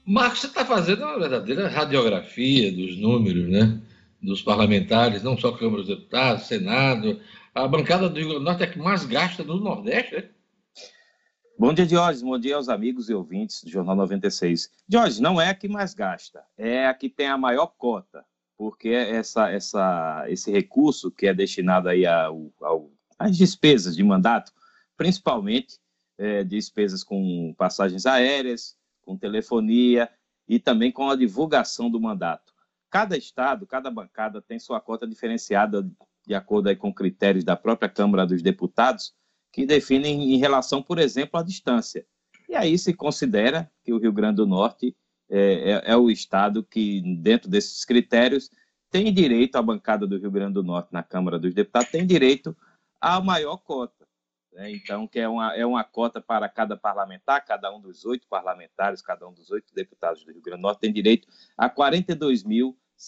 [0.04, 3.78] Marcos, você está fazendo uma verdadeira radiografia dos números, né?
[4.20, 7.20] Dos parlamentares, não só Câmara dos Deputados, Senado.
[7.56, 10.30] A bancada do Rio Grande do Norte é que mais gasta no Nordeste, né?
[11.58, 12.24] Bom dia, Diógenes.
[12.24, 14.72] Bom dia aos amigos e ouvintes do Jornal 96.
[14.88, 18.26] Diógenes, não é a que mais gasta, é a que tem a maior cota,
[18.58, 24.52] porque essa, essa, esse recurso que é destinado aí ao, ao, às despesas de mandato,
[24.98, 25.78] principalmente
[26.18, 30.10] é, despesas com passagens aéreas, com telefonia
[30.48, 32.52] e também com a divulgação do mandato.
[32.90, 35.88] Cada estado, cada bancada tem sua cota diferenciada
[36.26, 39.14] de acordo com critérios da própria Câmara dos Deputados,
[39.52, 42.06] que definem em relação, por exemplo, à distância.
[42.50, 44.96] E aí se considera que o Rio Grande do Norte
[45.30, 48.50] é, é, é o estado que, dentro desses critérios,
[48.90, 52.56] tem direito, a bancada do Rio Grande do Norte na Câmara dos Deputados tem direito
[53.02, 54.08] à maior cota.
[54.52, 54.72] Né?
[54.72, 59.02] Então, que é uma, é uma cota para cada parlamentar, cada um dos oito parlamentares,
[59.02, 61.68] cada um dos oito deputados do Rio Grande do Norte tem direito a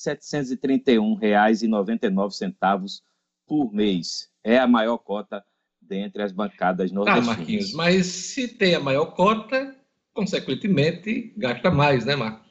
[0.06, 3.02] R$ 42.731,99
[3.48, 4.30] por mês.
[4.44, 5.44] É a maior cota
[5.82, 7.38] dentre as bancadas Ah, nordestinas.
[7.38, 9.76] Marquinhos, mas se tem a maior cota,
[10.14, 12.46] consequentemente, gasta mais, né, Marcos?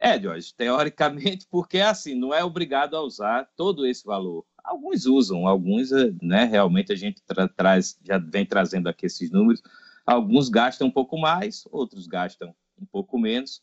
[0.00, 4.44] É, Jorge, teoricamente, porque assim, não é obrigado a usar todo esse valor.
[4.62, 9.30] Alguns usam, alguns, eh, né, realmente a gente tra- traz, já vem trazendo aqui esses
[9.30, 9.60] números.
[10.06, 13.60] Alguns gastam um pouco mais, outros gastam um pouco menos.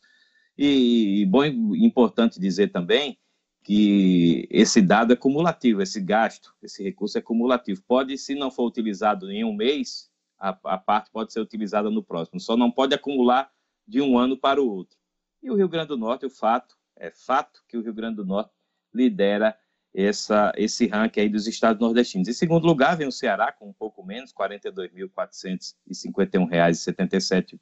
[0.56, 3.18] E, e bom, importante dizer também
[3.62, 7.82] que esse dado é cumulativo, esse gasto, esse recurso é cumulativo.
[7.82, 12.02] Pode, se não for utilizado em um mês, a, a parte pode ser utilizada no
[12.02, 12.38] próximo.
[12.38, 13.50] Só não pode acumular
[13.86, 14.96] de um ano para o outro.
[15.42, 18.24] E o Rio Grande do Norte, o fato, é fato que o Rio Grande do
[18.24, 18.50] Norte
[18.94, 19.56] lidera
[19.92, 22.28] essa, esse ranking aí dos estados nordestinos.
[22.28, 27.58] Em segundo lugar, vem o Ceará, com um pouco menos, R$ 42.451,77.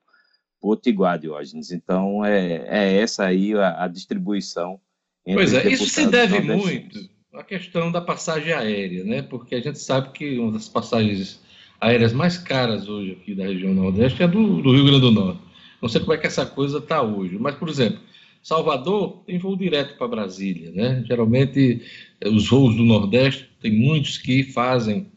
[0.59, 1.71] potiguar, Diógenes.
[1.71, 4.79] Então, é, é essa aí a, a distribuição.
[5.25, 9.21] pois é, isso se deve muito à questão da passagem aérea, né?
[9.21, 11.41] Porque a gente sabe que uma das passagens
[11.79, 15.41] aéreas mais caras hoje aqui da região Nordeste é do, do Rio Grande do Norte.
[15.81, 17.99] Não sei como é que essa coisa está hoje, mas, por exemplo,
[18.41, 21.03] Salvador tem voo direto para Brasília, né?
[21.07, 21.81] Geralmente
[22.19, 25.07] eh, os voos do Nordeste tem muitos que fazem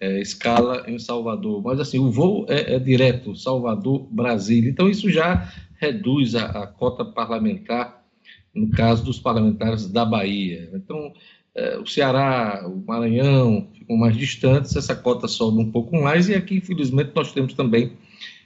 [0.00, 5.10] é, escala em Salvador, mas assim o voo é, é direto Salvador Brasília, então isso
[5.10, 8.02] já reduz a, a, cota parlamentar
[8.54, 10.70] no caso dos parlamentares da Bahia.
[10.74, 11.12] Então
[11.54, 16.34] é, o Ceará, o Maranhão ficam mais distantes, essa cota sobe um pouco mais e
[16.34, 17.92] aqui infelizmente nós temos também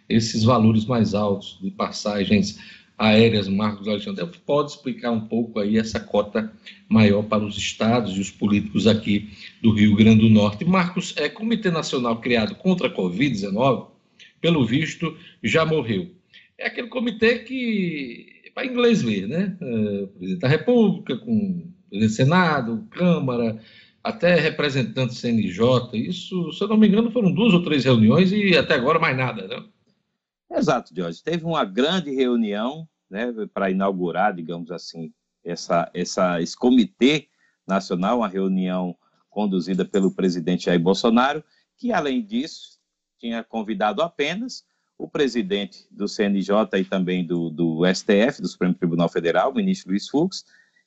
[0.09, 2.59] esses valores mais altos de passagens
[2.97, 6.53] aéreas, Marcos Alexandre, pode explicar um pouco aí essa cota
[6.89, 9.31] maior para os estados e os políticos aqui
[9.61, 10.65] do Rio Grande do Norte.
[10.65, 13.89] Marcos, é Comitê Nacional criado contra a Covid-19,
[14.41, 16.11] pelo visto, já morreu.
[16.57, 19.57] É aquele comitê que, para inglês ver, né?
[19.61, 23.61] É, presidente da República, com presidente do Senado, Câmara,
[24.03, 25.91] até representante CNJ.
[25.95, 29.17] Isso, se eu não me engano, foram duas ou três reuniões e até agora mais
[29.17, 29.65] nada, né?
[30.55, 31.23] Exato, Jorge.
[31.23, 35.13] Teve uma grande reunião né, para inaugurar, digamos assim,
[35.45, 37.29] essa, essa, esse comitê
[37.67, 38.97] nacional, uma reunião
[39.29, 41.43] conduzida pelo presidente Jair Bolsonaro,
[41.77, 42.79] que, além disso,
[43.19, 44.65] tinha convidado apenas
[44.97, 49.91] o presidente do CNJ e também do, do STF, do Supremo Tribunal Federal, o ministro
[49.91, 50.45] Luiz Fux,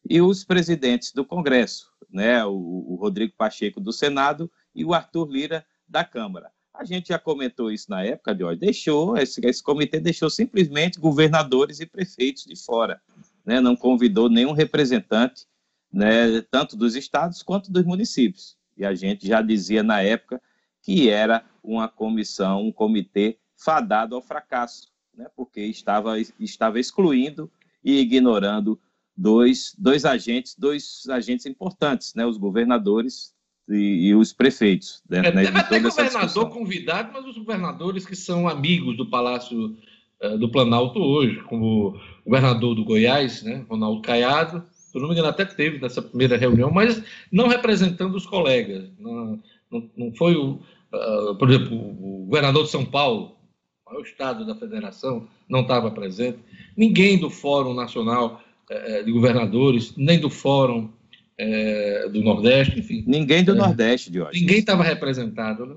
[0.09, 5.29] e os presidentes do Congresso, né, o, o Rodrigo Pacheco do Senado e o Arthur
[5.29, 6.51] Lira da Câmara.
[6.77, 8.59] A gente já comentou isso na época, de hoje.
[8.59, 13.01] Deixou, esse, esse comitê deixou simplesmente governadores e prefeitos de fora.
[13.43, 13.59] Né?
[13.59, 15.47] Não convidou nenhum representante,
[15.91, 18.55] né, tanto dos estados quanto dos municípios.
[18.77, 20.39] E a gente já dizia na época
[20.83, 25.25] que era uma comissão, um comitê fadado ao fracasso, né?
[25.35, 27.51] porque estava, estava excluindo
[27.83, 28.79] e ignorando
[29.15, 32.23] dois, dois agentes, dois agentes importantes, né?
[32.23, 33.33] os governadores
[33.69, 35.01] e, e os prefeitos.
[35.09, 39.75] Né, é, deve até governador convidado, mas os governadores que são amigos do Palácio
[40.23, 45.13] uh, do Planalto hoje, como o governador do Goiás, né, Ronaldo Caiado, se não me
[45.13, 48.89] engano, até teve nessa primeira reunião, mas não representando os colegas.
[48.97, 49.39] Não,
[49.69, 50.59] não, não foi o,
[50.93, 53.35] uh, por exemplo, o governador de São Paulo,
[53.85, 56.39] o maior estado da federação, não estava presente.
[56.75, 58.41] Ninguém do Fórum Nacional
[58.71, 60.89] uh, de Governadores, nem do Fórum
[61.37, 63.03] é, do Nordeste, enfim.
[63.07, 64.39] Ninguém do é, Nordeste, de hoje.
[64.39, 65.75] Ninguém estava representado, né?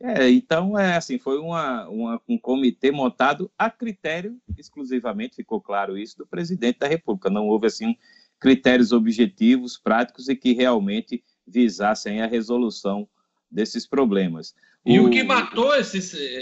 [0.00, 5.96] É, então, é assim, foi uma, uma, um comitê montado a critério, exclusivamente, ficou claro
[5.96, 7.30] isso, do presidente da República.
[7.30, 7.96] Não houve, assim,
[8.38, 13.08] critérios objetivos, práticos e que realmente visassem a resolução
[13.50, 14.54] desses problemas.
[14.84, 15.96] E o, o que matou esse,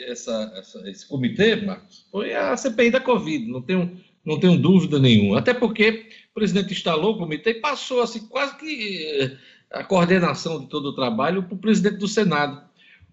[0.07, 4.99] essa, essa, esse comitê, Marcos, foi a CPI da Covid, não tenho, não tenho dúvida
[4.99, 5.39] nenhuma.
[5.39, 6.02] Até porque
[6.33, 9.37] o presidente instalou o comitê e passou assim, quase que eh,
[9.71, 12.63] a coordenação de todo o trabalho para o presidente do Senado,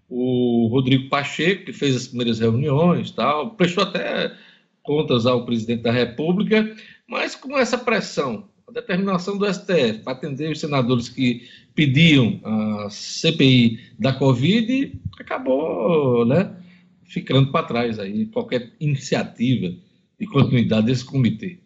[0.08, 4.34] o Rodrigo Pacheco, que fez as primeiras reuniões, tal, prestou até
[4.82, 6.74] contas ao presidente da República,
[7.06, 12.88] mas com essa pressão, a determinação do STF para atender os senadores que pediam a
[12.88, 16.56] CPI da Covid, acabou né,
[17.04, 19.74] ficando para trás aí qualquer iniciativa
[20.18, 21.58] de continuidade desse comitê.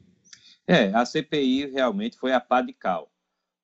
[0.67, 3.13] É, a CPI realmente foi a pá de cal,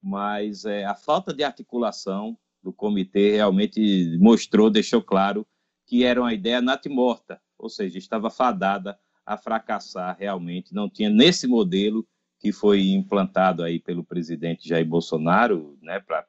[0.02, 5.46] mas é, a falta de articulação do comitê realmente mostrou, deixou claro
[5.86, 11.46] que era uma ideia natimorta, ou seja, estava fadada a fracassar realmente, não tinha nesse
[11.46, 12.06] modelo
[12.38, 16.26] que foi implantado aí pelo presidente Jair Bolsonaro, né, para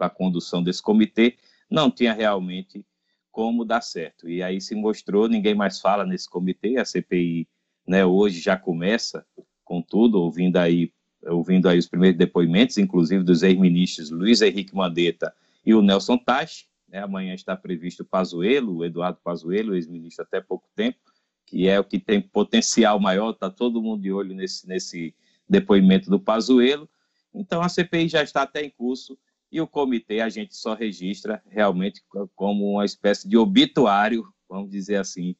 [0.00, 1.36] a condução desse comitê,
[1.70, 2.84] não tinha realmente
[3.30, 4.28] como dar certo.
[4.28, 7.48] E aí se mostrou, ninguém mais fala nesse comitê, a CPI
[7.86, 9.24] né, hoje já começa
[9.64, 10.92] com tudo, ouvindo aí
[11.24, 15.34] ouvindo aí os primeiros depoimentos, inclusive dos ex-ministros Luiz Henrique Mandetta
[15.64, 16.66] e o Nelson Tachi.
[16.88, 17.00] Né?
[17.00, 20.98] Amanhã está previsto o Pazuello, o Eduardo Pazuello, ex-ministro até pouco tempo,
[21.44, 25.14] que é o que tem potencial maior, está todo mundo de olho nesse, nesse
[25.48, 26.88] depoimento do Pazuello.
[27.34, 29.18] Então a CPI já está até em curso
[29.50, 32.02] e o comitê a gente só registra realmente
[32.34, 35.36] como uma espécie de obituário, vamos dizer assim,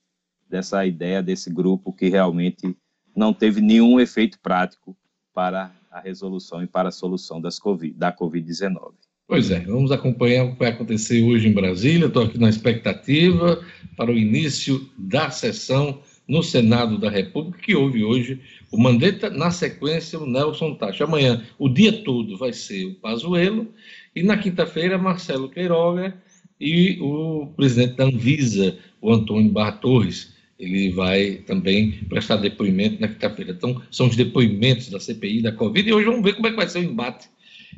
[0.49, 2.77] dessa ideia desse grupo que realmente
[3.15, 4.97] não teve nenhum efeito prático
[5.35, 8.93] para a resolução e para a solução COVID, da Covid-19.
[9.29, 12.07] Pois é, vamos acompanhar o que vai acontecer hoje em Brasília.
[12.07, 13.61] Estou aqui na expectativa
[13.97, 18.41] para o início da sessão no Senado da República, que houve hoje
[18.71, 21.05] o Mandetta, na sequência, o Nelson Tacho.
[21.05, 23.69] Amanhã, o dia todo, vai ser o Pazuello,
[24.15, 26.17] e na quinta-feira, Marcelo Queiroga
[26.61, 30.36] e o presidente da Anvisa, o Antônio Barra Torres.
[30.59, 33.53] Ele vai também prestar depoimento na quinta-feira.
[33.53, 36.57] Então, são os depoimentos da CPI da Covid, e hoje vamos ver como é que
[36.57, 37.29] vai ser o embate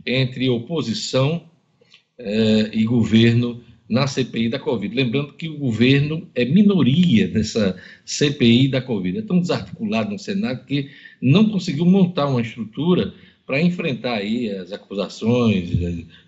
[0.06, 1.44] entre oposição
[2.18, 4.94] eh, e governo na CPI da Covid.
[4.94, 9.18] Lembrando que o governo é minoria nessa CPI da Covid.
[9.18, 13.14] É tão desarticulado no Senado que não conseguiu montar uma estrutura
[13.46, 15.70] para enfrentar aí as acusações,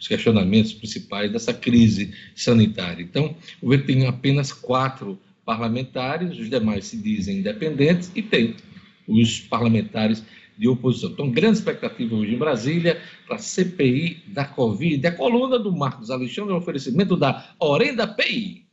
[0.00, 3.02] os questionamentos principais dessa crise sanitária.
[3.02, 5.18] Então, o governo tem apenas quatro
[5.50, 8.54] parlamentares, os demais se dizem independentes e tem
[9.08, 10.22] os parlamentares
[10.56, 11.10] de oposição.
[11.10, 15.04] Então, grande expectativa hoje em Brasília para a CPI da Covid.
[15.04, 18.64] A coluna do Marcos Alexandre é um oferecimento da Orenda PI.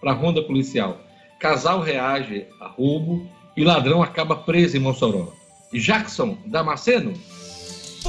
[0.00, 1.00] para a ronda policial.
[1.40, 5.32] Casal reage a roubo e ladrão acaba preso em Mossoró.
[5.72, 7.14] Jackson Damasceno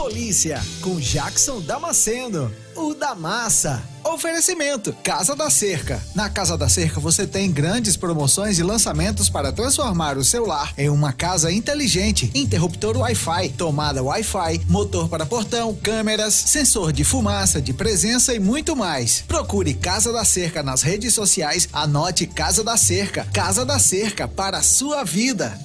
[0.01, 3.83] Polícia, com Jackson Damasceno, o da massa.
[4.03, 6.01] Oferecimento: Casa da Cerca.
[6.15, 10.73] Na Casa da Cerca você tem grandes promoções e lançamentos para transformar o seu lar
[10.75, 12.31] em uma casa inteligente.
[12.33, 18.75] Interruptor Wi-Fi, tomada Wi-Fi, motor para portão, câmeras, sensor de fumaça, de presença e muito
[18.75, 19.23] mais.
[19.27, 23.27] Procure Casa da Cerca nas redes sociais, anote Casa da Cerca.
[23.31, 25.55] Casa da Cerca para a sua vida.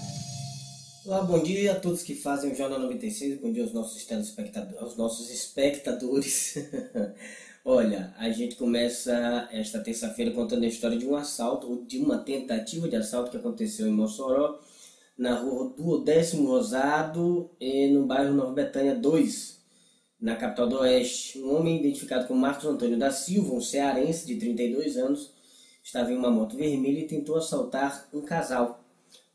[1.06, 4.82] Olá, bom dia a todos que fazem o Jornal 96, bom dia aos nossos telespectadores,
[4.82, 6.56] aos nossos espectadores.
[7.64, 12.18] Olha, a gente começa esta terça-feira contando a história de um assalto, ou de uma
[12.18, 14.58] tentativa de assalto que aconteceu em Mossoró,
[15.16, 19.60] na rua do Décimo Rosado, e no bairro Nova Betânia 2,
[20.20, 21.38] na capital do Oeste.
[21.38, 25.32] Um homem identificado como Marcos Antônio da Silva, um cearense de 32 anos,
[25.84, 28.85] estava em uma moto vermelha e tentou assaltar um casal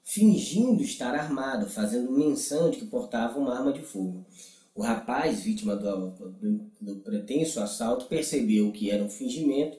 [0.04, 4.26] fingindo estar armado, fazendo menção de que portava uma arma de fogo.
[4.74, 9.78] O rapaz, vítima do, do, do pretenso assalto, percebeu que era um fingimento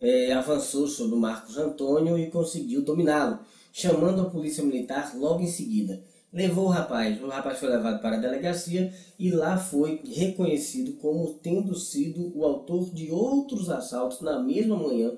[0.00, 3.40] é, avançou sobre o Marcos Antônio e conseguiu dominá-lo,
[3.72, 6.02] chamando a polícia militar logo em seguida.
[6.32, 11.34] Levou o rapaz, o rapaz foi levado para a delegacia e lá foi reconhecido como
[11.42, 15.12] tendo sido o autor de outros assaltos na mesma manhã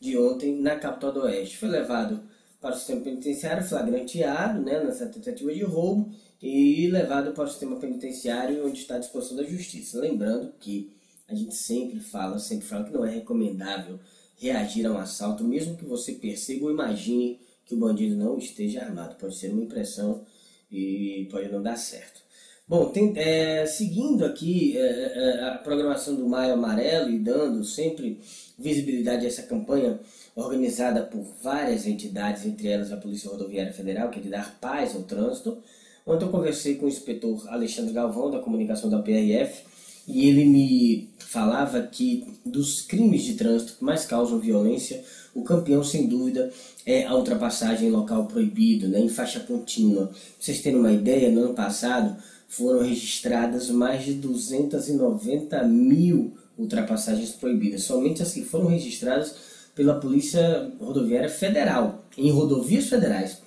[0.00, 1.56] de ontem na capital do Oeste.
[1.56, 2.20] Foi levado
[2.60, 6.10] para o sistema penitenciário, flagranteado né, nessa tentativa de roubo
[6.42, 10.00] e levado para o sistema penitenciário onde está à disposição da justiça.
[10.00, 10.92] Lembrando que
[11.28, 13.98] a gente sempre fala, sempre fala que não é recomendável
[14.36, 18.82] reagir a um assalto, mesmo que você perceba ou imagine que o bandido não esteja
[18.82, 19.16] armado.
[19.16, 20.24] Pode ser uma impressão
[20.70, 22.22] e pode não dar certo.
[22.66, 28.20] Bom, tem, é, seguindo aqui é, é, a programação do Maio Amarelo e dando sempre
[28.58, 29.98] visibilidade a essa campanha
[30.38, 34.94] organizada por várias entidades, entre elas a Polícia Rodoviária Federal, que é de dar paz
[34.94, 35.58] ao trânsito.
[36.06, 39.62] Ontem eu conversei com o inspetor Alexandre Galvão, da comunicação da PRF,
[40.06, 45.82] e ele me falava que dos crimes de trânsito que mais causam violência, o campeão,
[45.82, 46.50] sem dúvida,
[46.86, 50.06] é a ultrapassagem em local proibido, né, em faixa contínua.
[50.06, 52.16] Pra vocês terem uma ideia, no ano passado
[52.48, 59.47] foram registradas mais de 290 mil ultrapassagens proibidas, somente as que foram registradas
[59.78, 63.38] pela Polícia Rodoviária Federal, em rodovias federais.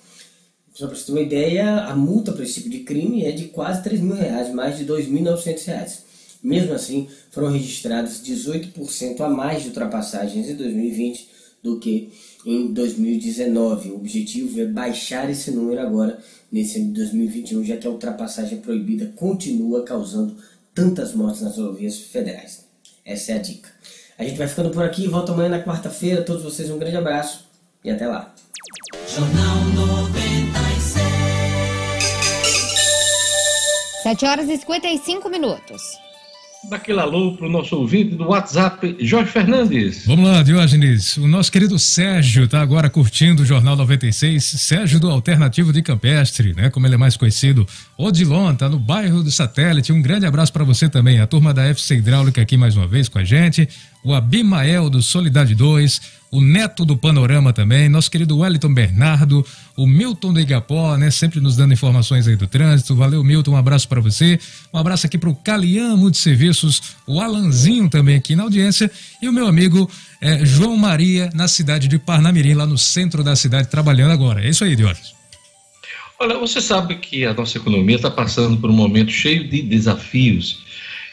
[0.72, 3.48] Só para você ter uma ideia, a multa para esse tipo de crime é de
[3.48, 6.04] quase 3 mil reais, mais de 2.900 reais.
[6.42, 11.28] Mesmo assim, foram registradas 18% a mais de ultrapassagens em 2020
[11.62, 12.10] do que
[12.46, 13.90] em 2019.
[13.90, 16.18] O objetivo é baixar esse número agora,
[16.50, 20.34] nesse ano de 2021, já que a ultrapassagem proibida continua causando
[20.74, 22.64] tantas mortes nas rodovias federais.
[23.04, 23.81] Essa é a dica.
[24.18, 26.22] A gente vai ficando por aqui, volta amanhã na quarta-feira.
[26.22, 27.46] Todos vocês um grande abraço
[27.84, 28.32] e até lá.
[29.08, 30.94] Jornal 96.
[34.02, 35.82] 7 horas e 55 minutos.
[36.68, 40.06] Daquele alô para o nosso ouvinte do WhatsApp, Jorge Fernandes.
[40.06, 41.16] Vamos lá, Diógenes.
[41.16, 44.44] O nosso querido Sérgio está agora curtindo o Jornal 96.
[44.44, 46.70] Sérgio do Alternativo de Campestre, né?
[46.70, 47.66] Como ele é mais conhecido.
[47.98, 49.92] Odilon, tá no bairro do Satélite.
[49.92, 51.18] Um grande abraço para você também.
[51.20, 53.68] A turma da FC Hidráulica aqui mais uma vez com a gente.
[54.04, 56.22] O Abimael do Solidade 2.
[56.30, 57.88] O Neto do Panorama também.
[57.88, 59.46] Nosso querido Wellington Bernardo.
[59.76, 61.10] O Milton do Igapó, né?
[61.10, 62.96] Sempre nos dando informações aí do trânsito.
[62.96, 63.52] Valeu, Milton.
[63.52, 64.40] Um abraço para você.
[64.72, 66.96] Um abraço aqui para o Calian Multisserviços.
[67.06, 68.90] O Alanzinho também aqui na audiência.
[69.20, 69.90] E o meu amigo
[70.20, 74.44] é, João Maria, na cidade de Parnamirim, lá no centro da cidade, trabalhando agora.
[74.44, 75.14] É isso aí, Diógenes.
[76.18, 80.62] Olha, você sabe que a nossa economia está passando por um momento cheio de desafios.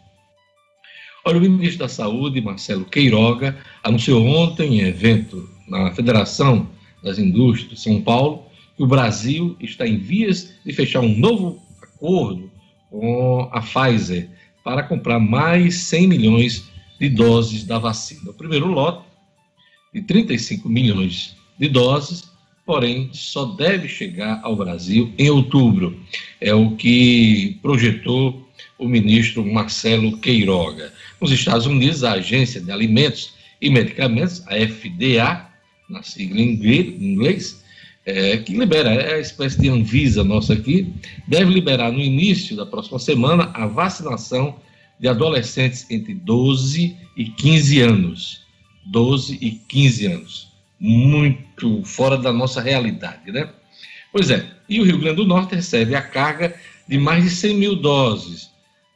[1.25, 6.69] Olha, o ministro da Saúde, Marcelo Queiroga, anunciou ontem em evento na Federação
[7.01, 8.47] das Indústrias de São Paulo
[8.77, 12.51] que o Brasil está em vias de fechar um novo acordo
[12.91, 14.29] com a Pfizer
[14.65, 16.69] para comprar mais 100 milhões
[16.99, 18.33] de doses da vacina.
[18.33, 19.05] O primeiro lote,
[19.95, 22.25] de 35 milhões de doses,
[22.67, 26.01] porém só deve chegar ao Brasil em outubro.
[26.41, 28.45] É o que projetou
[28.77, 30.93] o ministro Marcelo Queiroga.
[31.23, 35.49] Nos Estados Unidos, a Agência de Alimentos e Medicamentos, a FDA,
[35.89, 37.63] na sigla em inglês,
[38.05, 40.93] é, que libera, é a espécie de Anvisa nossa aqui,
[41.29, 44.57] deve liberar no início da próxima semana a vacinação
[44.99, 48.43] de adolescentes entre 12 e 15 anos.
[48.87, 50.49] 12 e 15 anos.
[50.81, 53.49] Muito fora da nossa realidade, né?
[54.11, 56.53] Pois é, e o Rio Grande do Norte recebe a carga
[56.89, 58.52] de mais de 100 mil doses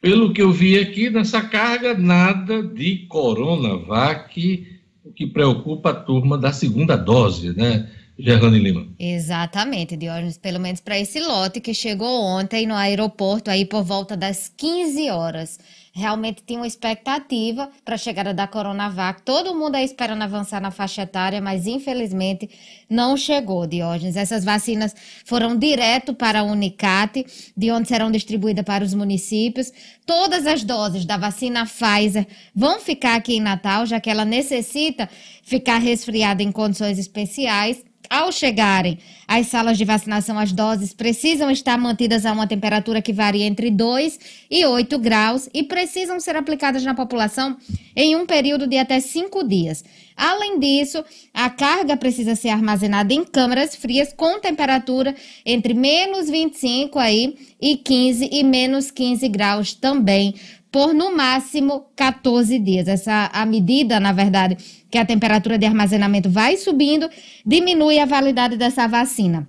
[0.00, 4.66] Pelo que eu vi aqui nessa carga, nada de Coronavac,
[5.04, 7.90] o que preocupa a turma da segunda dose, né?
[8.18, 8.86] Gerlane Lima.
[8.98, 14.16] Exatamente, Diógenes, pelo menos para esse lote que chegou ontem no aeroporto aí por volta
[14.16, 15.58] das 15 horas.
[15.92, 19.22] Realmente tinha uma expectativa para a chegada da Coronavac.
[19.22, 22.48] Todo mundo aí esperando avançar na faixa etária, mas infelizmente
[22.88, 24.16] não chegou, Diógenes.
[24.16, 27.26] Essas vacinas foram direto para a Unicate,
[27.56, 29.72] de onde serão distribuídas para os municípios.
[30.06, 35.10] Todas as doses da vacina Pfizer vão ficar aqui em Natal, já que ela necessita
[35.42, 37.89] ficar resfriada em condições especiais.
[38.10, 38.98] Ao chegarem
[39.28, 43.70] às salas de vacinação, as doses precisam estar mantidas a uma temperatura que varia entre
[43.70, 44.18] 2
[44.50, 47.56] e 8 graus e precisam ser aplicadas na população
[47.94, 49.84] em um período de até 5 dias.
[50.16, 55.14] Além disso, a carga precisa ser armazenada em câmaras frias com temperatura
[55.46, 60.34] entre menos 25 aí e 15 e menos 15 graus também
[60.70, 62.88] por no máximo 14 dias.
[62.88, 64.56] Essa a medida, na verdade,
[64.90, 67.08] que a temperatura de armazenamento vai subindo,
[67.44, 69.46] diminui a validade dessa vacina.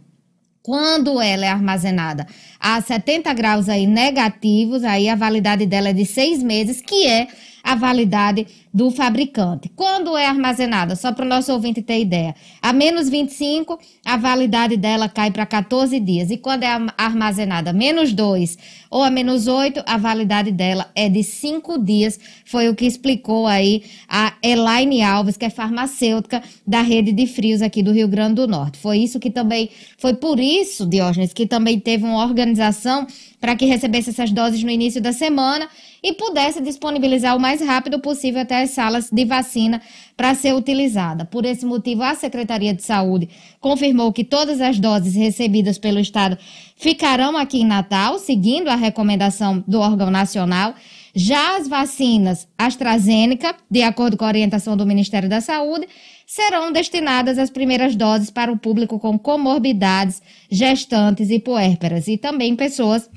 [0.63, 2.27] Quando ela é armazenada
[2.59, 7.27] a 70 graus aí negativos, aí a validade dela é de seis meses, que é
[7.63, 9.69] a validade do fabricante.
[9.75, 14.77] Quando é armazenada, só para o nosso ouvinte ter ideia, a menos 25, a validade
[14.77, 16.31] dela cai para 14 dias.
[16.31, 18.57] E quando é armazenada menos 2
[18.89, 22.19] ou a menos 8, a validade dela é de 5 dias.
[22.45, 27.61] Foi o que explicou aí a Elaine Alves, que é farmacêutica da rede de frios
[27.61, 28.77] aqui do Rio Grande do Norte.
[28.77, 33.05] Foi isso que também, foi por isso, Diógenes, que também teve uma organização
[33.39, 35.67] para que recebesse essas doses no início da semana
[36.03, 39.81] e pudesse disponibilizar o mais rápido possível até as salas de vacina
[40.17, 41.25] para ser utilizada.
[41.25, 43.29] Por esse motivo, a Secretaria de Saúde
[43.59, 46.37] confirmou que todas as doses recebidas pelo Estado
[46.75, 50.73] ficarão aqui em Natal, seguindo a recomendação do órgão nacional.
[51.13, 55.87] Já as vacinas AstraZeneca, de acordo com a orientação do Ministério da Saúde,
[56.25, 62.55] serão destinadas as primeiras doses para o público com comorbidades, gestantes e puérperas e também
[62.55, 63.09] pessoas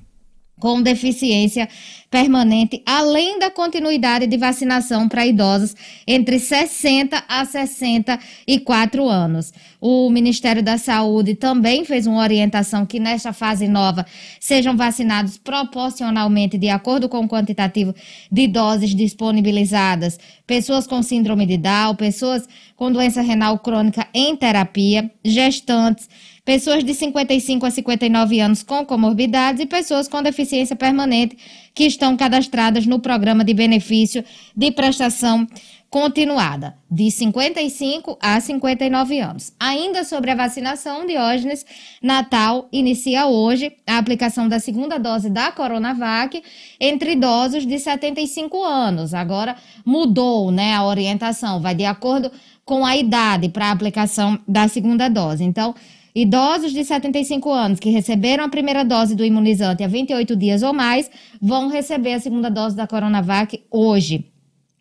[0.58, 1.68] com deficiência
[2.10, 5.74] permanente, além da continuidade de vacinação para idosos
[6.06, 9.52] entre 60 a 64 anos.
[9.80, 14.06] O Ministério da Saúde também fez uma orientação que nesta fase nova
[14.38, 17.92] sejam vacinados proporcionalmente de acordo com o quantitativo
[18.30, 25.10] de doses disponibilizadas, pessoas com síndrome de Down, pessoas com doença renal crônica em terapia,
[25.24, 26.08] gestantes,
[26.44, 31.36] pessoas de 55 a 59 anos com comorbidades e pessoas com deficiência permanente
[31.74, 34.24] que estão cadastradas no programa de benefício
[34.56, 35.46] de prestação
[35.94, 39.52] continuada, de 55 a 59 anos.
[39.60, 41.64] Ainda sobre a vacinação, Diógenes,
[42.02, 46.42] Natal inicia hoje a aplicação da segunda dose da Coronavac
[46.80, 49.14] entre idosos de 75 anos.
[49.14, 49.54] Agora
[49.86, 52.28] mudou, né, a orientação, vai de acordo
[52.64, 55.44] com a idade para a aplicação da segunda dose.
[55.44, 55.76] Então,
[56.16, 60.72] Idosos de 75 anos que receberam a primeira dose do imunizante há 28 dias ou
[60.72, 61.10] mais
[61.42, 64.32] vão receber a segunda dose da Coronavac hoje.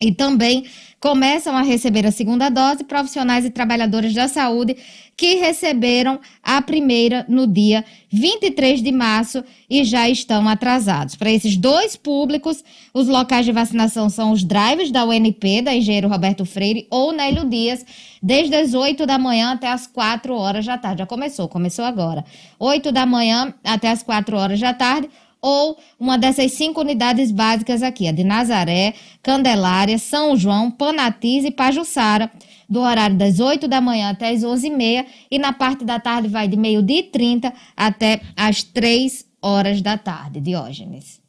[0.04, 0.66] E também
[1.00, 4.78] começam a receber a segunda dose profissionais e trabalhadores da saúde
[5.16, 11.16] que receberam a primeira no dia 23 de março e já estão atrasados.
[11.16, 16.08] Para esses dois públicos, os locais de vacinação são os drives da UNP, da Engenheiro
[16.08, 17.86] Roberto Freire ou Nélio Dias,
[18.22, 21.00] desde as 8 da manhã até as 4 horas da tarde.
[21.00, 22.26] Já começou, começou agora.
[22.58, 25.10] 8 da manhã até as 4 horas da tarde
[25.44, 31.52] ou uma dessas cinco unidades básicas aqui, a de Nazaré, Candelária, São João, Panatiz e
[31.52, 32.32] Pajuçara,
[32.70, 36.48] do horário das 8 da manhã até as 11h30 e na parte da tarde vai
[36.48, 40.40] de meio-dia e 30 até as 3 horas da tarde.
[40.40, 41.22] Diógenes.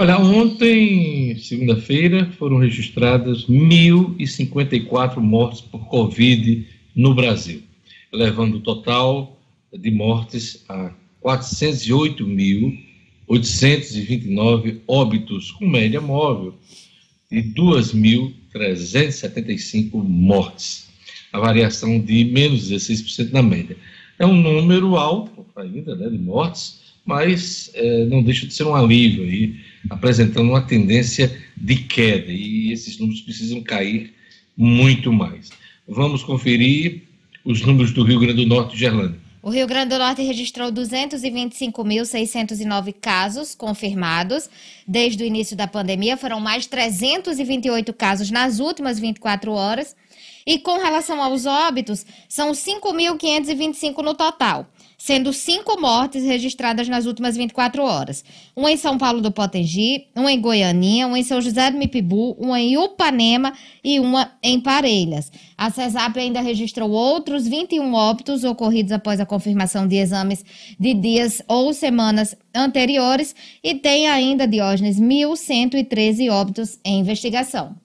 [0.00, 7.62] Olha, ontem, segunda-feira, foram registradas 1.054 mortes por Covid no Brasil,
[8.12, 9.38] levando o total
[9.72, 12.87] de mortes a 408 mil
[13.28, 16.58] 829 óbitos, com média móvel
[17.30, 20.88] de 2.375 mortes.
[21.30, 23.76] A variação de menos 16% na média.
[24.18, 28.74] É um número alto ainda, né, de mortes, mas é, não deixa de ser um
[28.74, 29.56] alívio aí,
[29.90, 34.14] apresentando uma tendência de queda, e esses números precisam cair
[34.56, 35.50] muito mais.
[35.86, 37.02] Vamos conferir
[37.44, 39.27] os números do Rio Grande do Norte, Gerlândia.
[39.48, 44.50] O Rio Grande do Norte registrou 225.609 casos confirmados.
[44.86, 49.96] Desde o início da pandemia, foram mais 328 casos nas últimas 24 horas.
[50.46, 54.66] E com relação aos óbitos, são 5.525 no total
[54.98, 58.24] sendo cinco mortes registradas nas últimas 24 horas.
[58.54, 62.32] Uma em São Paulo do Potengi, uma em Goianinha, uma em São José do Mipibu,
[62.32, 65.30] uma em Upanema e uma em Parelhas.
[65.56, 70.44] A CESAP ainda registrou outros 21 óbitos ocorridos após a confirmação de exames
[70.78, 77.76] de dias ou semanas anteriores e tem ainda, Diógenes, 1.113 óbitos em investigação.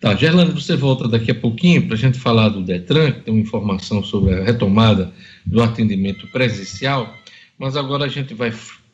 [0.00, 3.34] Tá, Gerlando, você volta daqui a pouquinho para a gente falar do Detran, que tem
[3.34, 5.12] uma informação sobre a retomada
[5.44, 7.16] do atendimento presencial,
[7.58, 8.52] mas agora a gente vai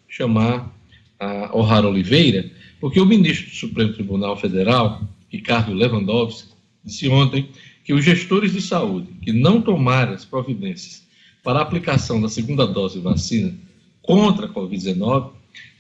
[0.09, 0.73] chamar
[1.19, 6.51] a O'Hara Oliveira, porque o ministro do Supremo Tribunal Federal, Ricardo Lewandowski,
[6.85, 7.49] disse ontem
[7.85, 11.05] que os gestores de saúde que não tomarem as providências
[11.43, 13.55] para a aplicação da segunda dose de vacina
[14.03, 15.31] contra a Covid-19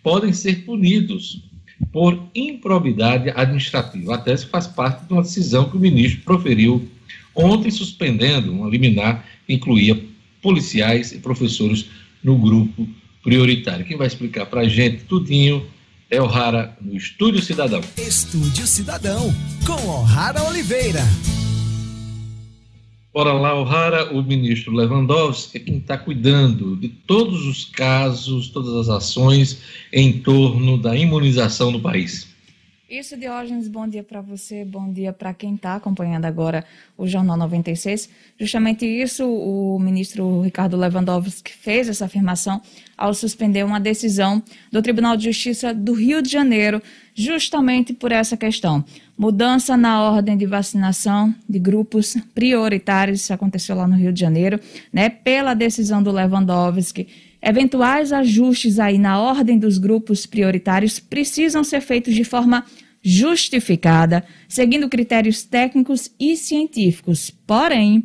[0.03, 1.43] podem ser punidos
[1.93, 4.14] por improbidade administrativa.
[4.14, 6.89] A tese faz parte de uma decisão que o ministro proferiu
[7.35, 10.01] ontem, suspendendo uma liminar que incluía
[10.47, 11.87] policiais e professores
[12.23, 12.89] no grupo
[13.21, 13.85] prioritário.
[13.85, 15.67] Quem vai explicar para a gente tudinho
[16.09, 17.81] é o Rara no Estúdio Cidadão.
[17.97, 19.35] Estúdio Cidadão,
[19.67, 21.01] com O'Hara Oliveira.
[23.13, 28.73] Bora lá, O'Hara, o ministro Lewandowski é quem está cuidando de todos os casos, todas
[28.77, 32.29] as ações em torno da imunização no país.
[32.89, 36.64] Isso, Diógenes, bom dia para você, bom dia para quem está acompanhando agora
[36.97, 38.09] o Jornal 96.
[38.39, 42.62] Justamente isso, o ministro Ricardo Lewandowski fez essa afirmação
[42.97, 46.80] ao suspender uma decisão do Tribunal de Justiça do Rio de Janeiro,
[47.12, 48.84] justamente por essa questão.
[49.18, 54.61] Mudança na ordem de vacinação de grupos prioritários, isso aconteceu lá no Rio de Janeiro,
[54.93, 57.09] né, pela decisão do Lewandowski.
[57.41, 62.64] Eventuais ajustes aí na ordem dos grupos prioritários precisam ser feitos de forma
[63.03, 67.30] justificada, seguindo critérios técnicos e científicos.
[67.30, 68.05] Porém,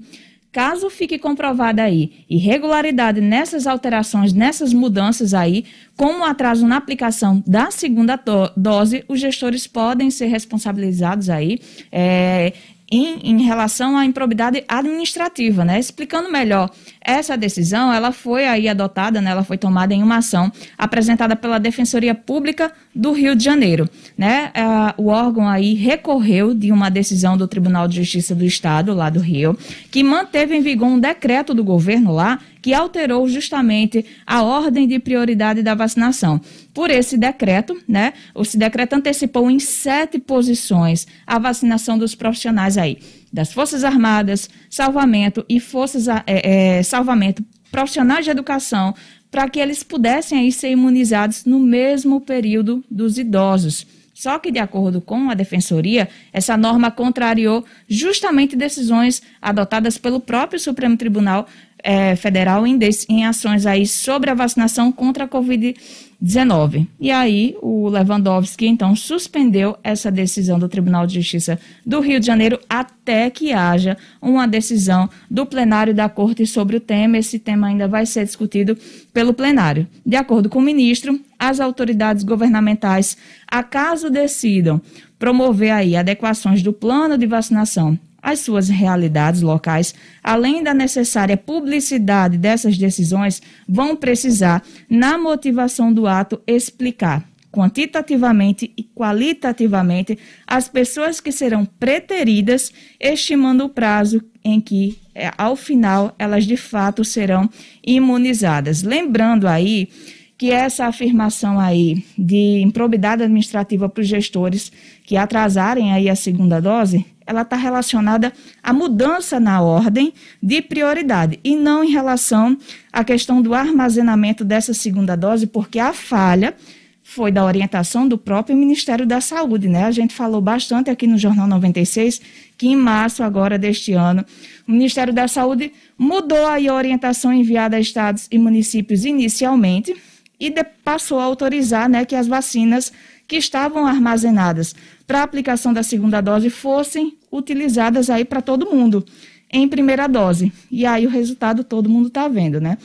[0.51, 5.63] Caso fique comprovada aí irregularidade nessas alterações, nessas mudanças aí,
[5.95, 8.21] como atraso na aplicação da segunda
[8.57, 11.57] dose, os gestores podem ser responsabilizados aí
[11.89, 12.51] é,
[12.92, 15.80] em, em, relação à improbidade administrativa, né?
[15.80, 16.70] Explicando melhor,
[17.00, 19.32] essa decisão, ela foi aí adotada, né?
[19.32, 24.52] Ela foi tomada em uma ação apresentada pela Defensoria Pública do Rio de Janeiro, né?
[24.54, 24.64] É,
[24.98, 29.22] o órgão aí recorreu de uma decisão do Tribunal de Justiça do Estado, lá do
[29.22, 29.58] Rio,
[29.89, 34.99] que manteve em vigor um decreto do governo lá que alterou justamente a ordem de
[34.99, 36.39] prioridade da vacinação.
[36.74, 38.14] Por esse decreto, né?
[38.36, 42.99] Esse decreto antecipou em sete posições a vacinação dos profissionais aí,
[43.34, 48.93] das Forças Armadas, salvamento e forças é, é, salvamento profissionais de educação,
[49.32, 53.88] para que eles pudessem aí ser imunizados no mesmo período dos idosos.
[54.22, 60.59] Só que, de acordo com a Defensoria, essa norma contrariou justamente decisões adotadas pelo próprio
[60.59, 61.47] Supremo Tribunal
[61.84, 62.77] é, Federal em,
[63.09, 66.88] em ações aí sobre a vacinação contra a Covid-19.
[66.99, 72.25] E aí o Lewandowski então suspendeu essa decisão do Tribunal de Justiça do Rio de
[72.25, 77.17] Janeiro até que haja uma decisão do plenário da Corte sobre o tema.
[77.17, 78.77] Esse tema ainda vai ser discutido
[79.13, 79.88] pelo plenário.
[80.05, 83.17] De acordo com o ministro, as autoridades governamentais,
[83.47, 84.82] acaso decidam
[85.17, 92.38] promover aí adequações do plano de vacinação as suas realidades locais, além da necessária publicidade
[92.38, 100.17] dessas decisões, vão precisar, na motivação do ato, explicar quantitativamente e qualitativamente
[100.47, 106.55] as pessoas que serão preteridas, estimando o prazo em que, é, ao final, elas de
[106.55, 107.49] fato serão
[107.86, 108.84] imunizadas.
[108.84, 109.89] Lembrando aí
[110.38, 114.72] que essa afirmação aí de improbidade administrativa para os gestores
[115.05, 121.39] que atrasarem aí a segunda dose, ela está relacionada à mudança na ordem de prioridade
[121.43, 122.57] e não em relação
[122.93, 126.55] à questão do armazenamento dessa segunda dose, porque a falha
[127.03, 129.84] foi da orientação do próprio Ministério da Saúde, né?
[129.84, 132.21] A gente falou bastante aqui no Jornal 96
[132.57, 134.23] que em março agora deste ano,
[134.67, 139.95] o Ministério da Saúde mudou a orientação enviada a estados e municípios inicialmente,
[140.39, 140.51] e
[140.84, 142.91] passou a autorizar né, que as vacinas
[143.27, 144.75] que estavam armazenadas
[145.12, 149.05] para aplicação da segunda dose fossem utilizadas aí para todo mundo
[149.51, 150.53] em primeira dose.
[150.72, 152.78] E aí o resultado todo mundo está vendo, né?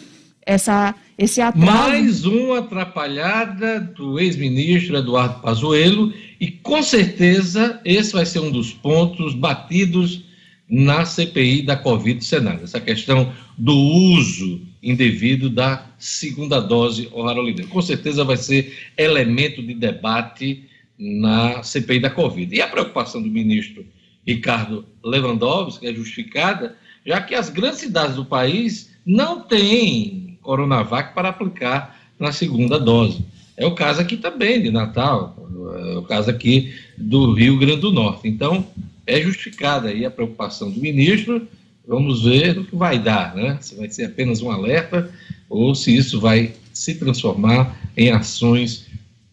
[0.45, 1.64] Essa, esse atraso...
[1.64, 8.72] Mais uma atrapalhada do ex-ministro Eduardo Pazuello e com certeza esse vai ser um dos
[8.72, 10.24] pontos batidos
[10.68, 12.64] na CPI da Covid Senado.
[12.64, 17.70] Essa questão do uso indevido da segunda dose O'Hara Oliveira.
[17.70, 20.64] Com certeza vai ser elemento de debate
[20.99, 22.55] na CPI da Covid.
[22.55, 23.84] E a preocupação do ministro
[24.26, 31.28] Ricardo Lewandowski é justificada, já que as grandes cidades do país não têm Coronavac para
[31.28, 33.24] aplicar na segunda dose.
[33.57, 35.36] É o caso aqui também de Natal,
[35.94, 38.28] é o caso aqui do Rio Grande do Norte.
[38.28, 38.66] Então,
[39.07, 41.47] é justificada aí a preocupação do ministro.
[41.86, 43.59] Vamos ver o que vai dar, né?
[43.61, 45.11] Se vai ser apenas um alerta
[45.49, 48.86] ou se isso vai se transformar em ações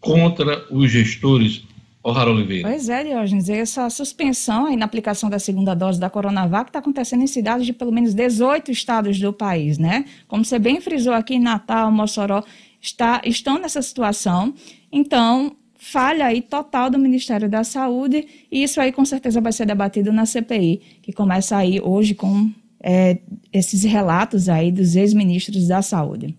[0.03, 1.63] contra os gestores
[2.03, 2.67] O'Hara Oliveira.
[2.67, 7.23] Pois é, Diógenes, essa suspensão aí na aplicação da segunda dose da Coronavac está acontecendo
[7.23, 10.03] em cidades de pelo menos 18 estados do país, né?
[10.27, 12.43] Como você bem frisou aqui, Natal, Mossoró,
[12.81, 14.53] está, estão nessa situação.
[14.91, 19.65] Então, falha aí total do Ministério da Saúde, e isso aí com certeza vai ser
[19.65, 22.51] debatido na CPI, que começa aí hoje com
[22.81, 23.19] é,
[23.53, 26.35] esses relatos aí dos ex-ministros da Saúde.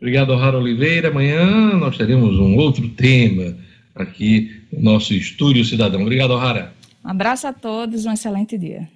[0.00, 1.08] Obrigado, O'Hara Oliveira.
[1.08, 3.56] Amanhã nós teremos um outro tema
[3.94, 6.02] aqui no nosso Estúdio Cidadão.
[6.02, 6.72] Obrigado, O'Hara.
[7.04, 8.88] Um abraço a todos, um excelente dia.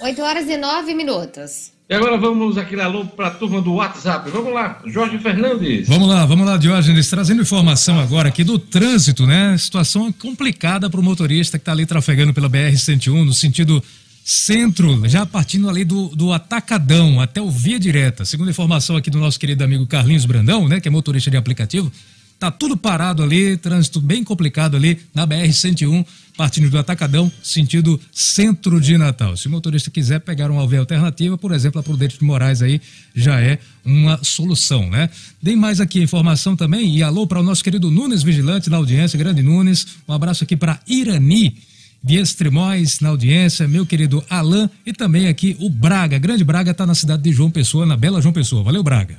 [0.00, 1.72] 8 horas e 9 minutos.
[1.88, 4.30] E agora vamos aqui alô para a turma do WhatsApp.
[4.30, 5.88] Vamos lá, Jorge Fernandes.
[5.88, 9.56] Vamos lá, vamos lá, Diógenes, trazendo informação agora aqui do trânsito, né?
[9.58, 13.82] Situação complicada para o motorista que está ali trafegando pela BR-101 no sentido
[14.24, 18.24] centro, já partindo ali do, do Atacadão até o Via Direta.
[18.24, 21.90] Segundo informação aqui do nosso querido amigo Carlinhos Brandão, né, que é motorista de aplicativo,
[22.38, 26.04] tá tudo parado ali, trânsito bem complicado ali na BR-101,
[26.36, 29.36] partindo do Atacadão, sentido centro de Natal.
[29.36, 32.80] Se o motorista quiser pegar uma via alternativa, por exemplo, a Prudente de Moraes aí
[33.14, 35.08] já é uma solução, né?
[35.42, 39.18] Tem mais aqui informação também e alô para o nosso querido Nunes Vigilante na audiência,
[39.18, 39.86] grande Nunes.
[40.08, 41.56] Um abraço aqui para Irani
[42.02, 46.18] de Extremóis na audiência, meu querido Alain e também aqui o Braga.
[46.18, 48.62] Grande Braga está na cidade de João Pessoa, na bela João Pessoa.
[48.62, 49.16] Valeu, Braga.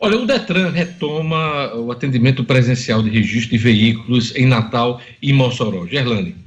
[0.00, 5.86] Olha, o Detran retoma o atendimento presencial de registro de veículos em Natal e Mossoró.
[5.86, 6.43] Gerlane.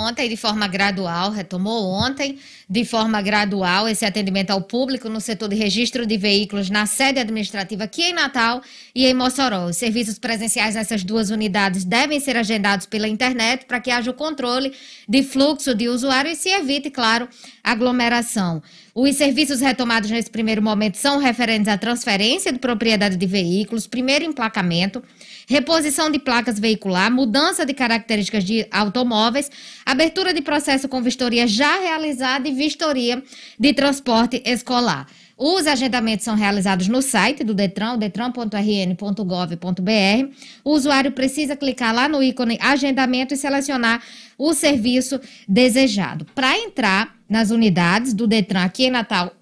[0.00, 2.38] Ontem, de forma gradual, retomou ontem,
[2.68, 7.18] de forma gradual, esse atendimento ao público no setor de registro de veículos na sede
[7.18, 8.62] administrativa aqui em Natal
[8.94, 9.66] e em Mossoró.
[9.66, 14.14] Os serviços presenciais nessas duas unidades devem ser agendados pela internet para que haja o
[14.14, 14.72] controle
[15.06, 17.28] de fluxo de usuário e se evite, claro,
[17.62, 18.62] aglomeração.
[18.94, 24.24] Os serviços retomados nesse primeiro momento são referentes à transferência de propriedade de veículos, primeiro
[24.24, 25.02] emplacamento,
[25.48, 29.50] reposição de placas veicular, mudança de características de automóveis,
[29.86, 33.22] abertura de processo com vistoria já realizada e vistoria
[33.58, 35.06] de transporte escolar.
[35.42, 40.34] Os agendamentos são realizados no site do Detran, detran.rn.gov.br.
[40.62, 44.02] O usuário precisa clicar lá no ícone agendamento e selecionar
[44.36, 45.18] o serviço
[45.48, 46.26] desejado.
[46.34, 49.32] Para entrar nas unidades do Detran aqui em Natal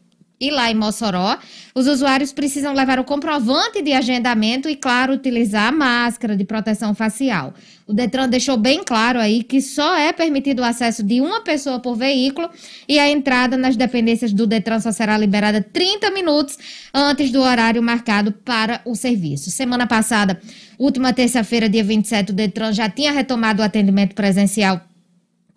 [0.41, 1.39] e lá em Mossoró,
[1.75, 6.95] os usuários precisam levar o comprovante de agendamento e, claro, utilizar a máscara de proteção
[6.95, 7.55] facial.
[7.87, 11.81] O Detran deixou bem claro aí que só é permitido o acesso de uma pessoa
[11.81, 12.49] por veículo
[12.87, 16.59] e a entrada nas dependências do Detran só será liberada 30 minutos
[16.93, 19.51] antes do horário marcado para o serviço.
[19.51, 20.41] Semana passada,
[20.79, 24.83] última terça-feira, dia 27, o Detran já tinha retomado o atendimento presencial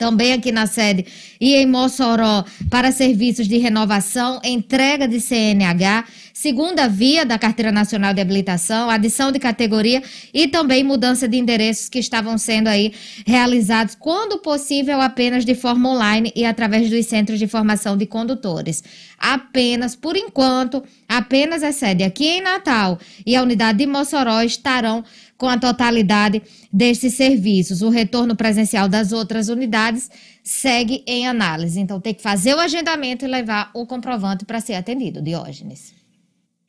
[0.02, 1.06] também aqui na sede
[1.40, 8.12] e em Mossoró para serviços de renovação, entrega de CNH, segunda via da Carteira Nacional
[8.12, 10.02] de Habilitação, adição de categoria
[10.34, 12.94] e também mudança de endereços que estavam sendo aí
[13.28, 18.84] realizados, quando possível, apenas de forma online e através dos centros de formação de condutores.
[19.20, 25.04] Apenas, por enquanto, apenas a sede aqui em Natal e a unidade de Mossoró estarão
[25.42, 26.40] com a totalidade
[26.72, 27.82] desses serviços.
[27.82, 30.08] O retorno presencial das outras unidades
[30.44, 31.80] segue em análise.
[31.80, 35.20] Então, tem que fazer o agendamento e levar o comprovante para ser atendido.
[35.20, 35.96] Diógenes.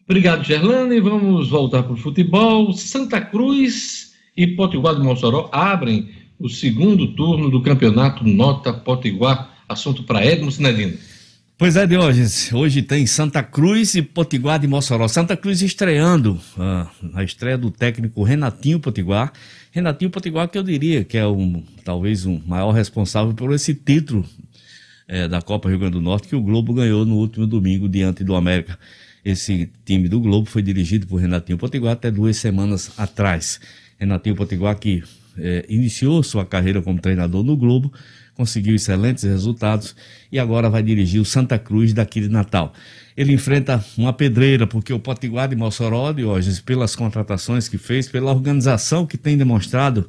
[0.08, 1.00] Obrigado, Gerlane.
[1.00, 2.72] Vamos voltar para o futebol.
[2.72, 6.08] Santa Cruz e Potiguar de Mossoró abrem
[6.38, 9.50] o segundo turno do campeonato Nota Potiguar.
[9.68, 10.96] Assunto para Edmo Sinedino.
[11.58, 15.06] Pois é, Diógenes, hoje tem Santa Cruz e Potiguar de Mossoró.
[15.06, 19.32] Santa Cruz estreando ah, a estreia do técnico Renatinho Potiguar.
[19.70, 23.74] Renatinho Potiguar que eu diria que é um, talvez o um maior responsável por esse
[23.74, 24.24] título
[25.06, 28.24] é, da Copa Rio Grande do Norte que o Globo ganhou no último domingo diante
[28.24, 28.76] do América.
[29.24, 33.60] Esse time do Globo foi dirigido por Renatinho Potiguar até duas semanas atrás.
[34.00, 35.04] Renatinho Potiguar que
[35.38, 37.92] é, iniciou sua carreira como treinador no Globo,
[38.34, 39.94] conseguiu excelentes resultados
[40.30, 42.72] e agora vai dirigir o Santa Cruz daqui de Natal.
[43.16, 48.30] Ele enfrenta uma pedreira, porque o Potiguar de Mossoró, hoje, pelas contratações que fez, pela
[48.32, 50.08] organização que tem demonstrado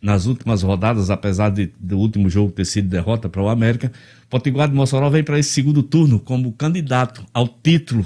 [0.00, 3.92] nas últimas rodadas, apesar de, do último jogo ter sido derrota para o América.
[4.30, 8.04] Potiguar de Mossoró vem para esse segundo turno como candidato ao título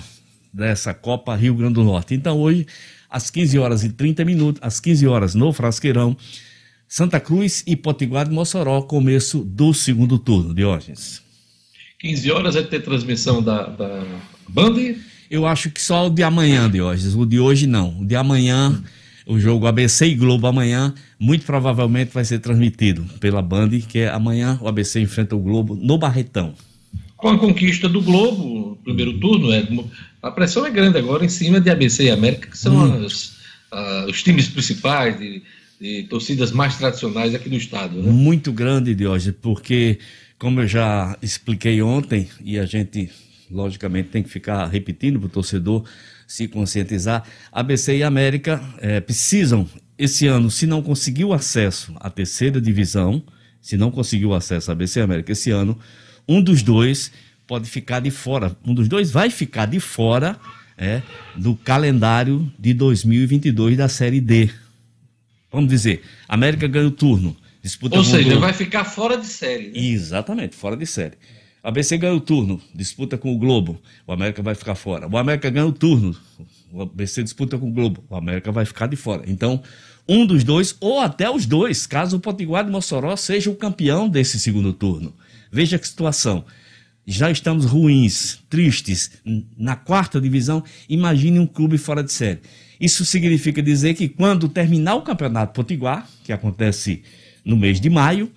[0.53, 2.15] dessa Copa Rio Grande do Norte.
[2.15, 2.67] Então hoje,
[3.09, 6.17] às 15 horas e 30 minutos, às 15 horas no Frasqueirão,
[6.93, 11.23] Santa Cruz e Potiguar de Mossoró, começo do segundo turno, Diógenes.
[11.99, 14.05] 15 horas é ter transmissão da, da
[14.47, 14.97] Band?
[15.31, 17.15] Eu acho que só o de amanhã, Diógenes.
[17.15, 18.01] O de hoje não.
[18.01, 18.85] O de amanhã,
[19.27, 24.11] o jogo ABC e Globo amanhã, muito provavelmente vai ser transmitido pela Band, que é
[24.11, 26.55] amanhã o ABC enfrenta o Globo no Barretão.
[27.17, 29.67] Com a conquista do Globo, primeiro turno, é,
[30.23, 33.33] a pressão é grande agora em cima de ABC e América, que são as,
[33.71, 35.43] ah, os times principais de,
[35.83, 38.01] de, torcidas mais tradicionais aqui do estado.
[38.01, 38.11] Né?
[38.11, 39.99] Muito grande, Diógenes, porque,
[40.39, 43.11] como eu já expliquei ontem, e a gente
[43.51, 45.85] logicamente tem que ficar repetindo para o torcedor
[46.27, 47.25] se conscientizar.
[47.51, 49.69] ABC e América é, precisam,
[49.99, 53.21] esse ano, se não conseguiu acesso à terceira divisão,
[53.61, 55.77] se não conseguiu acesso à ABC e América esse ano,
[56.29, 57.11] um dos dois
[57.45, 58.57] pode ficar de fora.
[58.65, 60.39] Um dos dois vai ficar de fora
[60.79, 61.03] é,
[61.37, 64.49] do calendário de 2022 da Série D.
[65.53, 67.37] Vamos dizer, América ganha o turno.
[67.63, 69.69] Disputa Ou seja, vai ficar fora de série.
[69.69, 69.79] Né?
[69.79, 71.17] Exatamente, fora de série.
[71.63, 75.07] A ABC ganha o turno, disputa com o Globo, o América vai ficar fora.
[75.07, 76.17] O América ganha o turno,
[76.73, 79.23] o ABC disputa com o Globo, o América vai ficar de fora.
[79.29, 79.63] Então,
[80.09, 84.09] um dos dois, ou até os dois, caso o Potiguar de Mossoró seja o campeão
[84.09, 85.15] desse segundo turno.
[85.53, 86.45] Veja que situação.
[87.07, 89.13] Já estamos ruins, tristes,
[89.57, 90.65] na quarta divisão.
[90.89, 92.41] Imagine um clube fora de série.
[92.83, 97.05] Isso significa dizer que quando terminar o Campeonato Potiguar, que acontece
[97.45, 98.29] no mês de maio,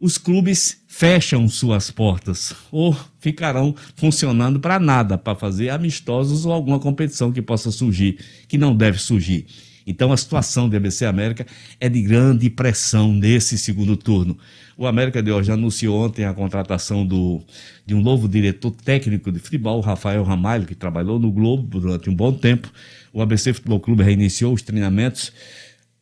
[0.00, 6.80] os clubes fecham suas portas ou ficarão funcionando para nada, para fazer amistosos ou alguma
[6.80, 8.18] competição que possa surgir,
[8.48, 9.46] que não deve surgir.
[9.86, 11.46] Então a situação do ABC América
[11.78, 14.36] é de grande pressão nesse segundo turno.
[14.76, 17.40] O América de hoje anunciou ontem a contratação do,
[17.86, 22.14] de um novo diretor técnico de futebol, Rafael Ramalho, que trabalhou no Globo durante um
[22.14, 22.68] bom tempo.
[23.12, 25.32] O ABC Futebol Clube reiniciou os treinamentos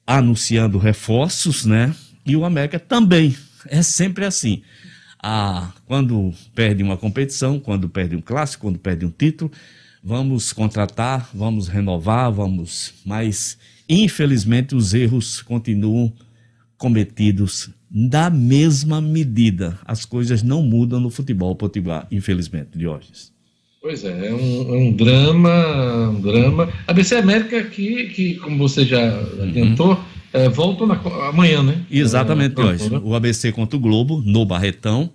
[0.07, 1.95] anunciando reforços, né?
[2.24, 4.62] E o América também é sempre assim.
[5.23, 9.51] Ah, quando perde uma competição, quando perde um clássico, quando perde um título,
[10.03, 12.95] vamos contratar, vamos renovar, vamos.
[13.05, 13.59] Mas,
[13.89, 16.12] infelizmente, os erros continuam
[16.78, 19.78] cometidos da mesma medida.
[19.85, 23.32] As coisas não mudam no futebol potiguar, infelizmente, Diógenes.
[23.82, 26.69] Pois é, é um, é um, drama, um drama.
[26.86, 30.94] A BC América, que, que como você já adiantou, uhum é, voltam na,
[31.28, 31.85] amanhã, né?
[31.90, 32.89] Exatamente, é, hoje.
[33.02, 35.11] O ABC contra o Globo, no Barretão,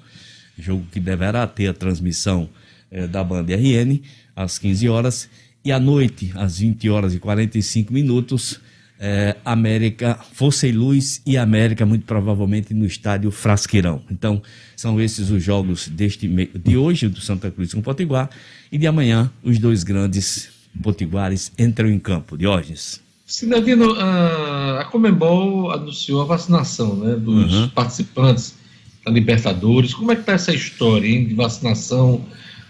[0.58, 2.50] jogo que deverá ter a transmissão
[2.92, 4.02] é, da banda RN,
[4.36, 5.30] às 15 horas.
[5.64, 8.60] E à noite, às 20 horas e 45 minutos,
[9.00, 14.02] é, América, Força e Luz e América, muito provavelmente no estádio Frasqueirão.
[14.10, 14.42] Então,
[14.76, 18.30] são esses os jogos deste de hoje, do Santa Cruz com o Potiguar,
[18.72, 20.50] e de amanhã, os dois grandes
[20.82, 22.38] potiguares entram em campo.
[22.38, 23.02] Diógenes.
[23.26, 27.70] Cidadino, a, a Comembol anunciou a vacinação né, dos uhum.
[27.70, 28.56] participantes
[29.04, 29.94] da Libertadores.
[29.94, 32.24] Como é que está essa história hein, de vacinação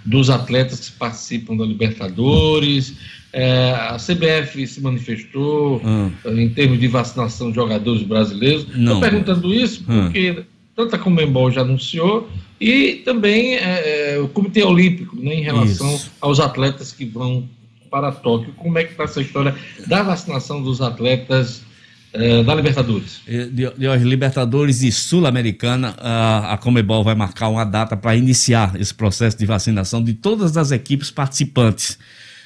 [0.06, 2.94] dos atletas que participam da Libertadores?
[3.34, 6.12] É, a CBF se manifestou uhum.
[6.40, 8.66] em termos de vacinação de jogadores brasileiros.
[8.74, 10.44] Estou perguntando isso porque uhum.
[10.76, 12.30] tanto a Comembol já anunciou
[12.62, 16.12] e também é, é, o Comitê Olímpico né, em relação isso.
[16.22, 17.50] aos atletas que vão
[17.92, 18.54] para Tóquio.
[18.56, 19.54] Como é que está essa história
[19.88, 21.65] da vacinação dos atletas
[22.16, 23.22] eh, da Libertadores?
[23.26, 28.94] De, de, Libertadores e Sul-Americana, a, a Comebol vai marcar uma data para iniciar esse
[28.94, 31.98] processo de vacinação de todas as equipes participantes.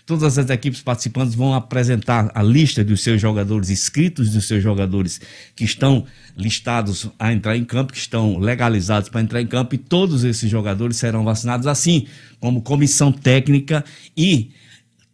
[0.06, 5.22] Todas as equipes participantes vão apresentar a lista dos seus jogadores inscritos, dos seus jogadores
[5.56, 6.04] que estão
[6.36, 10.50] listados a entrar em campo, que estão legalizados para entrar em campo, e todos esses
[10.50, 12.08] jogadores serão vacinados, assim
[12.40, 13.86] como comissão técnica
[14.18, 14.50] e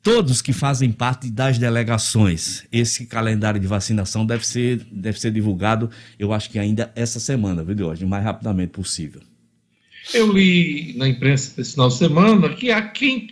[0.06, 2.64] todos que fazem parte das delegações.
[2.72, 7.64] Esse calendário de vacinação deve ser, deve ser divulgado, eu acho que ainda essa semana,
[7.64, 9.22] viu, hoje, o mais rapidamente possível.
[10.14, 13.30] Eu li na imprensa esse final de semana que há quem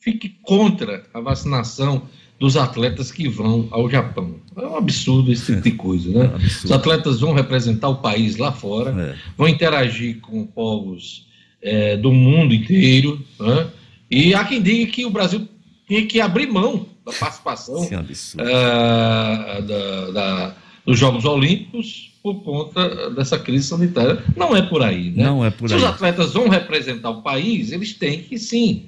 [0.00, 2.08] fique contra a vacinação
[2.40, 4.40] dos atletas que vão ao Japão.
[4.56, 6.32] É um absurdo esse tipo de coisa, né?
[6.34, 9.14] É Os atletas vão representar o país lá fora, é.
[9.38, 11.28] vão interagir com povos
[11.62, 13.68] é, do mundo inteiro, né?
[14.10, 15.48] e há quem diga que o Brasil
[15.92, 20.54] tinha que abrir mão da participação uh, da, da,
[20.86, 24.24] dos Jogos Olímpicos por conta dessa crise sanitária.
[24.34, 25.24] Não é por aí, né?
[25.24, 25.80] Não é por Se aí.
[25.80, 28.84] os atletas vão representar o país, eles têm que sim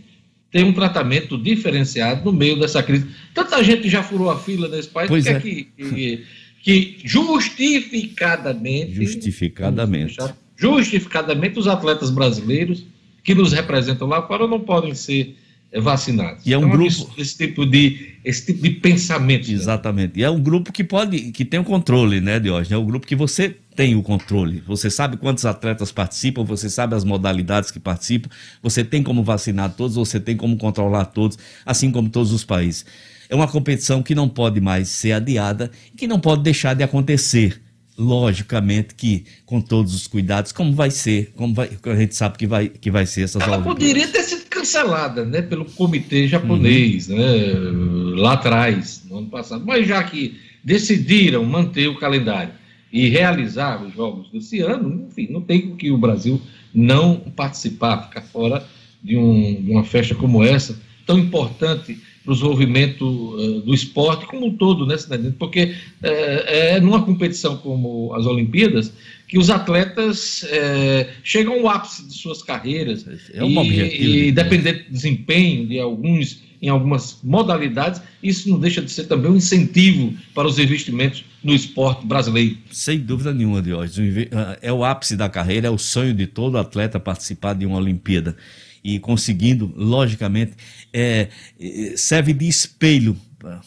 [0.50, 3.06] ter um tratamento diferenciado no meio dessa crise.
[3.34, 5.40] Tanta gente já furou a fila nesse país, pois quer é.
[5.40, 6.24] que, que,
[6.62, 8.94] que justificadamente.
[8.94, 10.16] Justificadamente.
[10.56, 12.86] Justificadamente, os atletas brasileiros
[13.22, 15.36] que nos representam lá fora não podem ser
[15.80, 16.46] vacinados.
[16.46, 19.50] E é um Então, grupo- isso- esse tipo de esse tipo de pensamento.
[19.50, 20.18] Exatamente.
[20.18, 22.72] E é um grupo que pode, que tem o controle, né, Diógenes?
[22.72, 24.62] É um grupo que você tem o controle.
[24.66, 28.30] Você sabe quantos atletas participam, você sabe as modalidades que participam,
[28.62, 31.36] você tem como vacinar todos, você tem como controlar todos,
[31.66, 32.86] assim como todos os países.
[33.28, 36.82] É uma competição que não pode mais ser adiada e que não pode deixar de
[36.82, 37.60] acontecer.
[37.96, 42.46] Logicamente que com todos os cuidados, como vai ser, como vai, a gente sabe que
[42.46, 43.78] vai, que vai ser essas Ela Olimpíadas.
[43.78, 47.16] poderia ter sido cancelada, né, pelo comitê japonês, Uhum.
[47.16, 49.62] né, lá atrás, no ano passado.
[49.66, 52.52] Mas já que decidiram manter o calendário
[52.90, 56.40] e realizar os jogos desse ano, enfim, não tem que o Brasil
[56.74, 58.64] não participar, ficar fora
[59.02, 64.24] de, um- de uma festa como essa, tão importante para o desenvolvimento eh, do esporte
[64.24, 65.34] como um todo, né, Cidadino?
[65.38, 68.90] Porque eh, é numa competição como as Olimpíadas
[69.34, 73.04] que os atletas eh, chegam ao ápice de suas carreiras
[73.34, 78.60] É um e, objetivo, e depender do desempenho de alguns em algumas modalidades, isso não
[78.60, 82.56] deixa de ser também um incentivo para os investimentos no esporte brasileiro.
[82.70, 84.28] Sem dúvida nenhuma, Diógenes.
[84.62, 88.36] É o ápice da carreira, é o sonho de todo atleta participar de uma Olimpíada.
[88.84, 90.52] E conseguindo, logicamente,
[90.92, 91.28] é,
[91.60, 93.16] é, serve de espelho.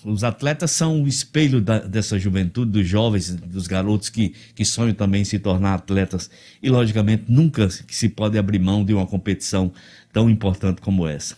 [0.03, 4.93] Os atletas são o espelho da- dessa juventude, dos jovens, dos garotos que, que sonham
[4.93, 6.29] também em se tornar atletas.
[6.61, 9.71] E, logicamente, nunca se pode abrir mão de uma competição
[10.11, 11.37] tão importante como essa.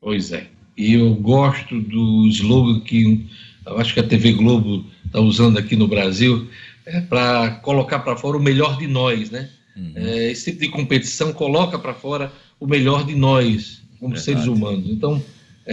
[0.00, 0.46] Pois é.
[0.76, 3.26] E eu gosto do slogan que
[3.66, 6.48] eu acho que a TV Globo está usando aqui no Brasil
[6.86, 9.50] é, para colocar para fora o melhor de nós, né?
[9.94, 14.24] É, esse tipo de competição coloca para fora o melhor de nós, como Verdade.
[14.24, 14.84] seres humanos.
[14.90, 15.22] Então,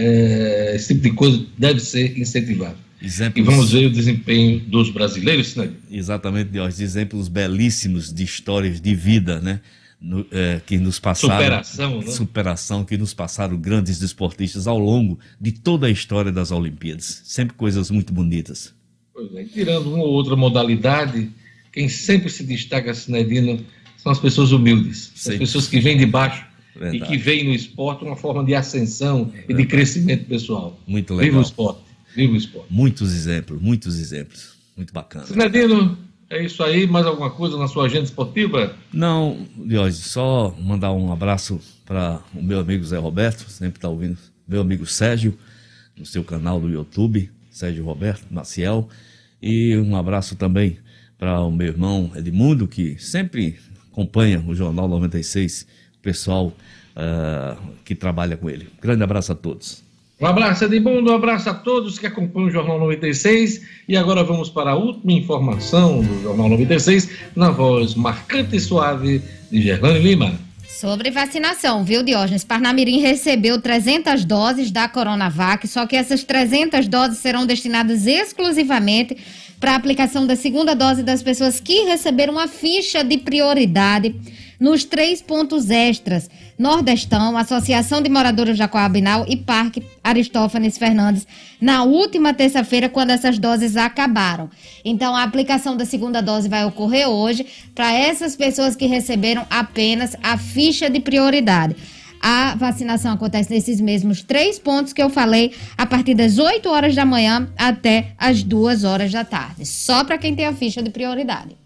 [0.02, 2.76] é, esse tipo de coisa deve ser incentivado.
[3.02, 5.70] Exemplos- E vamos ver o desempenho dos brasileiros, né?
[5.90, 6.80] Exatamente, Diógenes.
[6.80, 9.60] Exemplos belíssimos de histórias de vida, né?
[10.00, 11.34] No- é, que nos passaram.
[11.34, 12.06] Superação, né?
[12.06, 17.22] Superação, que nos passaram grandes desportistas ao longo de toda a história das Olimpíadas.
[17.24, 18.72] Sempre coisas muito bonitas.
[19.12, 21.28] Pois é, tirando uma ou outra modalidade,
[21.72, 23.64] quem sempre se destaca, Sinedino,
[23.96, 25.10] são as pessoas humildes.
[25.16, 26.44] As pessoas que vêm de baixo
[26.78, 27.10] e Verdade.
[27.12, 30.78] que veem no esporte uma forma de ascensão e de crescimento pessoal.
[30.86, 31.40] Muito Viva legal.
[31.40, 31.80] o esporte.
[32.14, 32.66] Viva o esporte.
[32.70, 34.56] Muitos exemplos, muitos exemplos.
[34.76, 35.26] Muito bacana.
[35.26, 35.98] Sinedino,
[36.30, 36.86] é isso aí.
[36.86, 38.76] Mais alguma coisa na sua agenda esportiva?
[38.92, 44.18] Não, Diógenes, só mandar um abraço para o meu amigo Zé Roberto, sempre está ouvindo,
[44.46, 45.36] meu amigo Sérgio,
[45.96, 48.88] no seu canal do YouTube, Sérgio Roberto Maciel,
[49.42, 50.78] e um abraço também
[51.18, 53.56] para o meu irmão Edmundo, que sempre
[53.90, 55.66] acompanha o Jornal 96, o
[56.02, 56.52] pessoal
[56.96, 58.68] ah, que trabalha com ele.
[58.80, 59.82] Grande abraço a todos.
[60.20, 63.62] Um abraço, Edmundo, um abraço a todos que acompanham o Jornal 96.
[63.88, 69.22] E agora vamos para a última informação do Jornal 96, na voz marcante e suave
[69.48, 70.34] de Gerlane Lima.
[70.66, 72.44] Sobre vacinação, viu, Diógenes?
[72.44, 79.16] Parnamirim recebeu 300 doses da Coronavac, só que essas 300 doses serão destinadas exclusivamente
[79.60, 84.14] para a aplicação da segunda dose das pessoas que receberam a ficha de prioridade
[84.58, 86.28] nos três pontos extras:
[86.58, 91.26] Nordestão, Associação de Moradores da Coabinal e Parque Aristófanes Fernandes,
[91.60, 94.50] na última terça-feira, quando essas doses acabaram.
[94.84, 100.16] Então, a aplicação da segunda dose vai ocorrer hoje para essas pessoas que receberam apenas
[100.22, 101.76] a ficha de prioridade.
[102.20, 106.94] A vacinação acontece nesses mesmos três pontos que eu falei, a partir das 8 horas
[106.94, 109.64] da manhã até as 2 horas da tarde.
[109.64, 111.56] Só para quem tem a ficha de prioridade.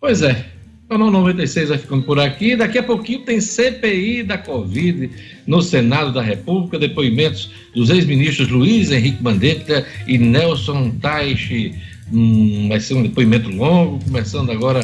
[0.00, 0.59] Pois é.
[0.90, 2.56] Jornal 96 vai ficando por aqui.
[2.56, 5.08] Daqui a pouquinho tem CPI da Covid
[5.46, 6.80] no Senado da República.
[6.80, 11.72] Depoimentos dos ex-ministros Luiz Henrique Mandetta e Nelson Taixe.
[12.12, 14.80] Hum, vai ser um depoimento longo, começando agora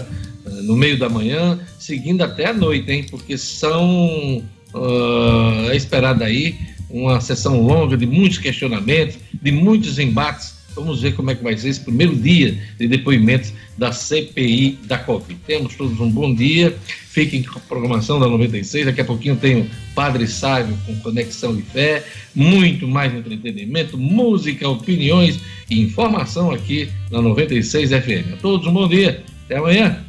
[0.47, 3.05] eh, no meio da manhã, seguindo até a noite, hein?
[3.11, 4.45] Porque são.
[4.77, 6.55] ah, é esperada aí
[6.89, 10.56] uma sessão longa de muitos questionamentos, de muitos embates.
[10.77, 14.99] Vamos ver como é que vai ser esse primeiro dia de depoimentos da CPI da
[14.99, 15.41] Covid.
[15.47, 16.77] Temos todos um bom dia.
[17.09, 18.87] Fiquem com a programação da 96.
[18.87, 22.05] Daqui a pouquinho tem o Padre Sávio com Conexão de Fé.
[22.35, 25.41] Muito mais entretenimento, música, opiniões
[25.71, 28.35] e informação aqui na 96 FM.
[28.35, 29.25] A todos um bom dia.
[29.47, 30.05] Até amanhã.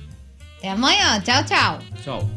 [0.57, 1.21] Até amanhã.
[1.21, 1.79] Tchau, tchau.
[2.03, 2.29] Tchau.